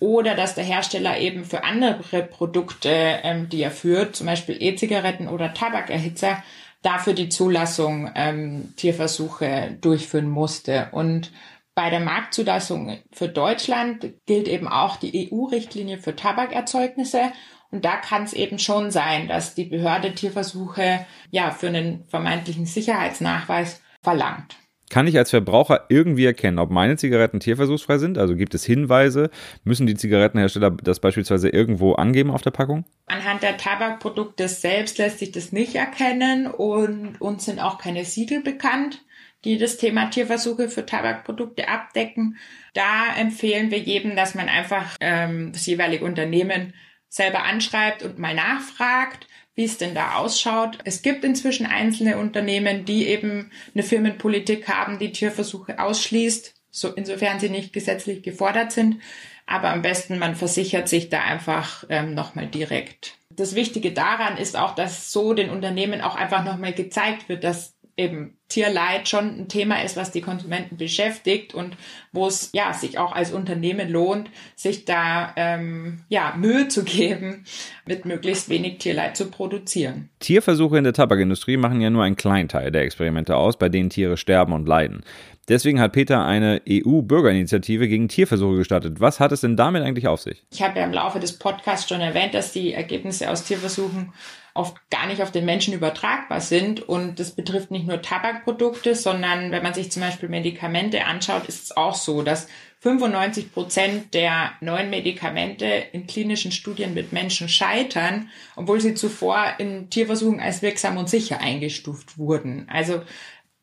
oder 0.00 0.34
dass 0.34 0.54
der 0.54 0.64
Hersteller 0.64 1.18
eben 1.18 1.44
für 1.44 1.64
andere 1.64 2.22
Produkte, 2.22 2.88
ähm, 2.88 3.50
die 3.50 3.60
er 3.60 3.70
führt, 3.70 4.16
zum 4.16 4.26
Beispiel 4.26 4.56
E-Zigaretten 4.58 5.28
oder 5.28 5.52
Tabakerhitzer, 5.52 6.42
dafür 6.82 7.12
die 7.12 7.28
Zulassung 7.28 8.10
ähm, 8.14 8.74
Tierversuche 8.76 9.76
durchführen 9.80 10.28
musste. 10.28 10.88
Und 10.92 11.32
bei 11.74 11.90
der 11.90 12.00
Marktzulassung 12.00 12.98
für 13.12 13.28
Deutschland 13.28 14.14
gilt 14.26 14.48
eben 14.48 14.68
auch 14.68 14.96
die 14.96 15.30
EU-Richtlinie 15.30 15.98
für 15.98 16.16
Tabakerzeugnisse. 16.16 17.32
Und 17.70 17.84
da 17.84 17.96
kann 17.96 18.24
es 18.24 18.32
eben 18.32 18.58
schon 18.58 18.90
sein, 18.90 19.28
dass 19.28 19.54
die 19.54 19.66
Behörde 19.66 20.14
Tierversuche 20.14 21.06
ja 21.30 21.50
für 21.50 21.68
einen 21.68 22.04
vermeintlichen 22.08 22.66
Sicherheitsnachweis 22.66 23.82
verlangt. 24.02 24.56
Kann 24.90 25.06
ich 25.06 25.18
als 25.18 25.30
Verbraucher 25.30 25.86
irgendwie 25.88 26.24
erkennen, 26.24 26.58
ob 26.58 26.70
meine 26.70 26.96
Zigaretten 26.96 27.40
tierversuchsfrei 27.40 27.98
sind? 27.98 28.16
Also 28.16 28.36
gibt 28.36 28.54
es 28.54 28.64
Hinweise? 28.64 29.30
Müssen 29.64 29.86
die 29.86 29.94
Zigarettenhersteller 29.94 30.70
das 30.70 31.00
beispielsweise 31.00 31.48
irgendwo 31.48 31.92
angeben 31.92 32.30
auf 32.30 32.42
der 32.42 32.50
Packung? 32.50 32.84
Anhand 33.06 33.42
der 33.42 33.56
Tabakprodukte 33.56 34.48
selbst 34.48 34.98
lässt 34.98 35.18
sich 35.18 35.32
das 35.32 35.52
nicht 35.52 35.74
erkennen 35.74 36.46
und 36.46 37.20
uns 37.20 37.44
sind 37.44 37.60
auch 37.60 37.78
keine 37.78 38.04
Siegel 38.04 38.40
bekannt, 38.40 39.02
die 39.44 39.58
das 39.58 39.76
Thema 39.76 40.06
Tierversuche 40.06 40.68
für 40.68 40.86
Tabakprodukte 40.86 41.68
abdecken. 41.68 42.36
Da 42.74 43.14
empfehlen 43.18 43.70
wir 43.70 43.78
jedem, 43.78 44.16
dass 44.16 44.34
man 44.34 44.48
einfach 44.48 44.96
ähm, 45.00 45.52
das 45.52 45.66
jeweilige 45.66 46.04
Unternehmen 46.04 46.72
selber 47.08 47.44
anschreibt 47.44 48.02
und 48.02 48.18
mal 48.18 48.34
nachfragt 48.34 49.26
wie 49.58 49.64
es 49.64 49.76
denn 49.76 49.92
da 49.92 50.14
ausschaut. 50.14 50.78
Es 50.84 51.02
gibt 51.02 51.24
inzwischen 51.24 51.66
einzelne 51.66 52.16
Unternehmen, 52.16 52.84
die 52.84 53.08
eben 53.08 53.50
eine 53.74 53.82
Firmenpolitik 53.82 54.68
haben, 54.68 55.00
die 55.00 55.10
Tierversuche 55.10 55.80
ausschließt, 55.80 56.54
so 56.70 56.92
insofern 56.92 57.40
sie 57.40 57.48
nicht 57.48 57.72
gesetzlich 57.72 58.22
gefordert 58.22 58.70
sind. 58.70 59.00
Aber 59.46 59.70
am 59.70 59.82
besten, 59.82 60.20
man 60.20 60.36
versichert 60.36 60.88
sich 60.88 61.08
da 61.08 61.22
einfach 61.22 61.82
ähm, 61.88 62.14
nochmal 62.14 62.46
direkt. 62.46 63.16
Das 63.30 63.56
Wichtige 63.56 63.90
daran 63.90 64.36
ist 64.36 64.56
auch, 64.56 64.76
dass 64.76 65.10
so 65.10 65.34
den 65.34 65.50
Unternehmen 65.50 66.02
auch 66.02 66.14
einfach 66.14 66.44
nochmal 66.44 66.72
gezeigt 66.72 67.28
wird, 67.28 67.42
dass 67.42 67.74
eben 67.98 68.38
Tierleid 68.48 69.08
schon 69.08 69.40
ein 69.40 69.48
Thema 69.48 69.82
ist, 69.82 69.96
was 69.96 70.10
die 70.10 70.22
Konsumenten 70.22 70.78
beschäftigt 70.78 71.52
und 71.52 71.76
wo 72.12 72.26
es 72.26 72.50
ja 72.54 72.72
sich 72.72 72.98
auch 72.98 73.12
als 73.12 73.32
Unternehmen 73.32 73.90
lohnt, 73.90 74.30
sich 74.56 74.86
da 74.86 75.34
ähm, 75.36 76.00
ja 76.08 76.34
Mühe 76.38 76.68
zu 76.68 76.84
geben, 76.84 77.44
mit 77.84 78.06
möglichst 78.06 78.48
wenig 78.48 78.78
Tierleid 78.78 79.16
zu 79.16 79.30
produzieren. 79.30 80.08
Tierversuche 80.20 80.78
in 80.78 80.84
der 80.84 80.94
Tabakindustrie 80.94 81.58
machen 81.58 81.80
ja 81.80 81.90
nur 81.90 82.04
einen 82.04 82.16
kleinen 82.16 82.48
Teil 82.48 82.70
der 82.70 82.82
Experimente 82.82 83.36
aus, 83.36 83.58
bei 83.58 83.68
denen 83.68 83.90
Tiere 83.90 84.16
sterben 84.16 84.54
und 84.54 84.66
leiden. 84.66 85.02
Deswegen 85.48 85.80
hat 85.80 85.92
Peter 85.92 86.24
eine 86.26 86.60
EU-Bürgerinitiative 86.68 87.88
gegen 87.88 88.08
Tierversuche 88.08 88.58
gestartet. 88.58 89.00
Was 89.00 89.18
hat 89.18 89.32
es 89.32 89.40
denn 89.40 89.56
damit 89.56 89.82
eigentlich 89.82 90.06
auf 90.06 90.20
sich? 90.20 90.44
Ich 90.52 90.62
habe 90.62 90.78
ja 90.78 90.84
im 90.84 90.92
Laufe 90.92 91.20
des 91.20 91.38
Podcasts 91.38 91.88
schon 91.88 92.02
erwähnt, 92.02 92.34
dass 92.34 92.52
die 92.52 92.74
Ergebnisse 92.74 93.30
aus 93.30 93.44
Tierversuchen 93.44 94.12
oft 94.54 94.76
gar 94.90 95.06
nicht 95.06 95.22
auf 95.22 95.30
den 95.30 95.44
Menschen 95.44 95.74
übertragbar 95.74 96.40
sind. 96.40 96.80
Und 96.80 97.20
das 97.20 97.32
betrifft 97.32 97.70
nicht 97.70 97.86
nur 97.86 98.02
Tabakprodukte, 98.02 98.94
sondern 98.94 99.50
wenn 99.50 99.62
man 99.62 99.74
sich 99.74 99.90
zum 99.90 100.02
Beispiel 100.02 100.28
Medikamente 100.28 101.04
anschaut, 101.04 101.46
ist 101.46 101.64
es 101.64 101.76
auch 101.76 101.94
so, 101.94 102.22
dass 102.22 102.48
95 102.80 103.52
Prozent 103.52 104.14
der 104.14 104.52
neuen 104.60 104.90
Medikamente 104.90 105.66
in 105.92 106.06
klinischen 106.06 106.52
Studien 106.52 106.94
mit 106.94 107.12
Menschen 107.12 107.48
scheitern, 107.48 108.30
obwohl 108.54 108.80
sie 108.80 108.94
zuvor 108.94 109.54
in 109.58 109.90
Tierversuchen 109.90 110.40
als 110.40 110.62
wirksam 110.62 110.96
und 110.96 111.08
sicher 111.08 111.40
eingestuft 111.40 112.18
wurden. 112.18 112.68
Also 112.70 113.02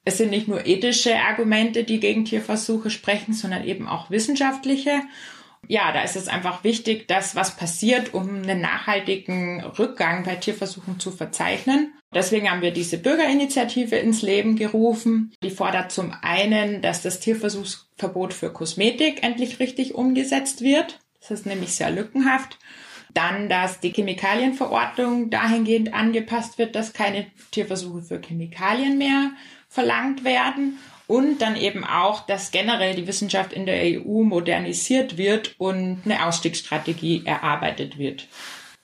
es 0.04 0.17
sind 0.17 0.30
nicht 0.30 0.48
nur 0.48 0.67
ethische 0.67 1.15
Argumente, 1.15 1.84
die 1.84 2.00
gegen 2.00 2.26
Tierversuche 2.26 2.91
sprechen, 2.91 3.34
sondern 3.34 3.63
eben 3.63 3.88
auch 3.88 4.12
wissenschaftliche. 4.12 5.02
Ja, 5.67 5.91
da 5.91 6.01
ist 6.01 6.15
es 6.15 6.28
einfach 6.28 6.63
wichtig, 6.63 7.08
dass 7.08 7.36
was 7.36 7.56
passiert, 7.56 8.13
um 8.13 8.43
einen 8.43 8.62
nachhaltigen 8.62 9.63
Rückgang 9.63 10.23
bei 10.23 10.36
Tierversuchen 10.36 10.99
zu 10.99 11.12
verzeichnen. 11.12 11.93
Deswegen 12.13 12.49
haben 12.49 12.62
wir 12.62 12.71
diese 12.71 12.97
Bürgerinitiative 12.97 13.95
ins 13.97 14.21
Leben 14.21 14.56
gerufen. 14.56 15.34
Die 15.43 15.49
fordert 15.49 15.91
zum 15.91 16.13
einen, 16.21 16.82
dass 16.82 17.01
das 17.01 17.19
Tierversuchsverbot 17.19 18.34
für 18.34 18.54
Kosmetik 18.54 19.23
endlich 19.23 19.60
richtig 19.60 19.95
umgesetzt 19.95 20.62
wird. 20.62 20.99
Das 21.19 21.32
ist 21.32 21.45
nämlich 21.45 21.73
sehr 21.75 21.91
lückenhaft. 21.91 22.58
Dann, 23.13 23.49
dass 23.49 23.80
die 23.80 23.91
Chemikalienverordnung 23.91 25.30
dahingehend 25.30 25.93
angepasst 25.93 26.58
wird, 26.58 26.75
dass 26.75 26.93
keine 26.93 27.28
Tierversuche 27.51 28.01
für 28.01 28.21
Chemikalien 28.21 28.97
mehr 28.97 29.32
verlangt 29.69 30.23
werden 30.23 30.78
und 31.08 31.41
dann 31.41 31.56
eben 31.56 31.84
auch, 31.84 32.26
dass 32.26 32.52
generell 32.52 32.96
die 32.96 33.08
Wissenschaft 33.08 33.54
in 33.54 33.65
der 33.65 33.82
EU 33.82 34.24
modernisiert 34.24 35.18
wird 35.18 35.56
und 35.58 36.02
eine 36.06 36.26
Ausstiegsstrategie 36.26 37.24
erarbeitet 37.26 37.98
wird. 37.98 38.28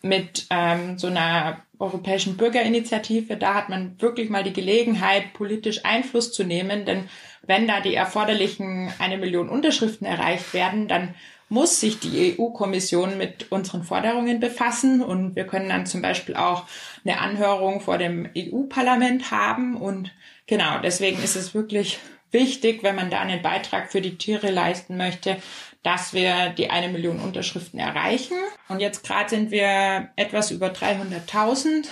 Mit 0.02 0.48
ähm, 0.50 0.98
so 0.98 1.08
einer 1.08 1.62
europäischen 1.80 2.38
Bürgerinitiative, 2.38 3.38
da 3.38 3.56
hat 3.56 3.70
man 3.70 4.00
wirklich 4.00 4.30
mal 4.30 4.44
die 4.44 4.54
Gelegenheit, 4.54 5.34
politisch 5.34 5.84
Einfluss 5.84 6.32
zu 6.32 6.44
nehmen, 6.44 6.86
denn 6.86 7.10
wenn 7.44 7.68
da 7.68 7.82
die 7.82 7.96
erforderlichen 7.96 8.94
eine 9.00 9.18
Million 9.18 9.50
Unterschriften 9.50 10.06
erreicht 10.06 10.54
werden, 10.54 10.88
dann 10.88 11.16
muss 11.50 11.82
sich 11.82 12.00
die 12.00 12.38
EU-Kommission 12.40 13.18
mit 13.18 13.52
unseren 13.52 13.84
Forderungen 13.84 14.40
befassen 14.40 15.02
und 15.02 15.36
wir 15.36 15.46
können 15.46 15.68
dann 15.68 15.86
zum 15.86 16.02
Beispiel 16.02 16.36
auch 16.36 16.66
eine 17.04 17.20
Anhörung 17.20 17.82
vor 17.82 17.98
dem 17.98 18.30
EU-Parlament 18.38 19.32
haben 19.32 19.76
und 19.76 20.12
Genau, 20.48 20.80
deswegen 20.80 21.22
ist 21.24 21.36
es 21.36 21.54
wirklich 21.54 22.00
wichtig, 22.32 22.84
wenn 22.84 22.96
man 22.96 23.10
da 23.10 23.20
einen 23.20 23.42
Beitrag 23.42 23.92
für 23.92 24.02
die 24.02 24.18
Tiere 24.18 24.52
leisten 24.52 24.98
möchte, 24.98 25.38
dass 25.84 26.14
wir 26.14 26.50
die 26.50 26.70
eine 26.70 26.90
Million 26.90 27.20
Unterschriften 27.20 27.80
erreichen. 27.80 28.38
Und 28.68 28.80
jetzt 28.80 29.04
gerade 29.04 29.30
sind 29.30 29.52
wir 29.52 30.10
etwas 30.16 30.52
über 30.52 30.68
300.000. 30.68 31.88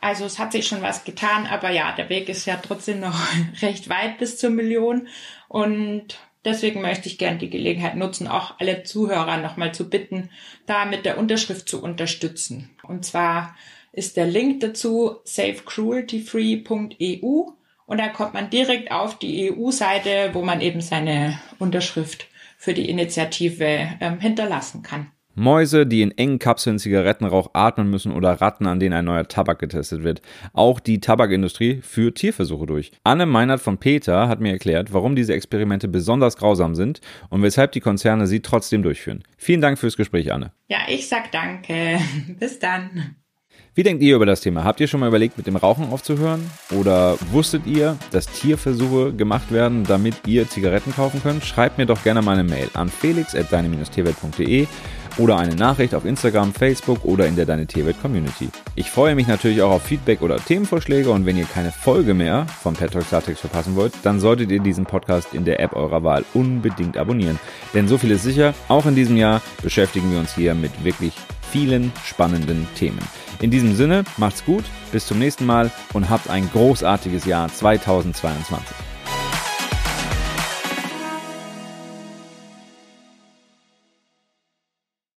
Also 0.00 0.24
es 0.24 0.38
hat 0.38 0.52
sich 0.52 0.66
schon 0.66 0.82
was 0.82 1.04
getan, 1.04 1.46
aber 1.46 1.70
ja, 1.70 1.92
der 1.92 2.08
Weg 2.08 2.28
ist 2.28 2.46
ja 2.46 2.56
trotzdem 2.56 3.00
noch 3.00 3.18
recht 3.62 3.88
weit 3.88 4.18
bis 4.18 4.38
zur 4.38 4.50
Million. 4.50 5.08
Und 5.48 6.18
deswegen 6.44 6.80
möchte 6.80 7.08
ich 7.08 7.18
gerne 7.18 7.38
die 7.38 7.50
Gelegenheit 7.50 7.96
nutzen, 7.96 8.28
auch 8.28 8.58
alle 8.58 8.82
Zuhörer 8.82 9.38
nochmal 9.38 9.72
zu 9.72 9.90
bitten, 9.90 10.30
da 10.66 10.84
mit 10.84 11.04
der 11.04 11.18
Unterschrift 11.18 11.68
zu 11.68 11.82
unterstützen. 11.82 12.70
Und 12.82 13.04
zwar 13.04 13.54
ist 13.92 14.16
der 14.16 14.26
Link 14.26 14.60
dazu 14.60 15.16
safecrueltyfree.eu 15.24 17.46
und 17.86 17.98
da 17.98 18.08
kommt 18.08 18.34
man 18.34 18.50
direkt 18.50 18.92
auf 18.92 19.18
die 19.18 19.50
EU-Seite, 19.50 20.30
wo 20.32 20.42
man 20.42 20.60
eben 20.60 20.80
seine 20.80 21.40
Unterschrift 21.58 22.28
für 22.56 22.72
die 22.74 22.88
Initiative 22.88 23.88
ähm, 24.00 24.20
hinterlassen 24.20 24.82
kann. 24.82 25.10
Mäuse, 25.34 25.86
die 25.86 26.02
in 26.02 26.16
engen 26.16 26.38
Kapseln 26.38 26.78
Zigarettenrauch 26.78 27.50
atmen 27.52 27.88
müssen 27.88 28.12
oder 28.12 28.40
Ratten, 28.40 28.66
an 28.66 28.78
denen 28.78 28.94
ein 28.94 29.04
neuer 29.04 29.26
Tabak 29.26 29.58
getestet 29.58 30.02
wird. 30.02 30.22
Auch 30.52 30.80
die 30.80 31.00
Tabakindustrie 31.00 31.80
führt 31.82 32.16
Tierversuche 32.16 32.66
durch. 32.66 32.92
Anne 33.04 33.26
Meinert 33.26 33.60
von 33.60 33.78
Peter 33.78 34.28
hat 34.28 34.40
mir 34.40 34.52
erklärt, 34.52 34.92
warum 34.92 35.16
diese 35.16 35.34
Experimente 35.34 35.88
besonders 35.88 36.36
grausam 36.36 36.74
sind 36.74 37.00
und 37.28 37.42
weshalb 37.42 37.72
die 37.72 37.80
Konzerne 37.80 38.26
sie 38.26 38.40
trotzdem 38.40 38.82
durchführen. 38.82 39.22
Vielen 39.36 39.60
Dank 39.60 39.78
fürs 39.78 39.96
Gespräch, 39.96 40.32
Anne. 40.32 40.52
Ja, 40.68 40.78
ich 40.88 41.08
sag 41.08 41.32
danke. 41.32 41.98
Bis 42.38 42.58
dann. 42.58 43.16
Wie 43.80 43.84
denkt 43.84 44.02
ihr 44.02 44.16
über 44.16 44.26
das 44.26 44.42
Thema? 44.42 44.62
Habt 44.62 44.80
ihr 44.80 44.88
schon 44.88 45.00
mal 45.00 45.08
überlegt, 45.08 45.38
mit 45.38 45.46
dem 45.46 45.56
Rauchen 45.56 45.90
aufzuhören? 45.90 46.50
Oder 46.78 47.16
wusstet 47.32 47.66
ihr, 47.66 47.96
dass 48.10 48.26
Tierversuche 48.26 49.14
gemacht 49.14 49.52
werden, 49.52 49.84
damit 49.84 50.16
ihr 50.26 50.46
Zigaretten 50.46 50.92
kaufen 50.94 51.22
könnt? 51.22 51.46
Schreibt 51.46 51.78
mir 51.78 51.86
doch 51.86 52.04
gerne 52.04 52.20
mal 52.20 52.32
eine 52.36 52.44
Mail 52.44 52.68
an 52.74 52.90
felix.deine-tierwelt.de 52.90 54.66
oder 55.16 55.38
eine 55.38 55.54
Nachricht 55.54 55.94
auf 55.94 56.04
Instagram, 56.04 56.52
Facebook 56.52 57.06
oder 57.06 57.26
in 57.26 57.36
der 57.36 57.46
Deine 57.46 57.66
Tierwelt 57.66 57.98
Community. 58.02 58.50
Ich 58.74 58.90
freue 58.90 59.14
mich 59.14 59.26
natürlich 59.26 59.62
auch 59.62 59.70
auf 59.70 59.82
Feedback 59.82 60.20
oder 60.20 60.36
Themenvorschläge 60.36 61.10
und 61.10 61.24
wenn 61.24 61.38
ihr 61.38 61.46
keine 61.46 61.72
Folge 61.72 62.12
mehr 62.12 62.46
vom 62.62 62.74
Pet 62.74 62.92
Talk 62.92 63.08
Klartext 63.08 63.40
verpassen 63.40 63.76
wollt, 63.76 63.94
dann 64.02 64.20
solltet 64.20 64.50
ihr 64.50 64.60
diesen 64.60 64.84
Podcast 64.84 65.32
in 65.32 65.46
der 65.46 65.58
App 65.60 65.74
eurer 65.74 66.04
Wahl 66.04 66.26
unbedingt 66.34 66.98
abonnieren. 66.98 67.38
Denn 67.72 67.88
so 67.88 67.96
viel 67.96 68.10
ist 68.10 68.24
sicher, 68.24 68.52
auch 68.68 68.84
in 68.84 68.94
diesem 68.94 69.16
Jahr 69.16 69.40
beschäftigen 69.62 70.12
wir 70.12 70.18
uns 70.18 70.34
hier 70.34 70.54
mit 70.54 70.84
wirklich 70.84 71.14
vielen 71.50 71.92
spannenden 72.04 72.68
Themen. 72.74 73.00
In 73.40 73.50
diesem 73.50 73.74
Sinne, 73.74 74.04
macht's 74.18 74.44
gut, 74.44 74.64
bis 74.92 75.06
zum 75.06 75.18
nächsten 75.18 75.46
Mal 75.46 75.70
und 75.94 76.10
habt 76.10 76.28
ein 76.28 76.50
großartiges 76.50 77.24
Jahr 77.24 77.48
2022. 77.48 78.89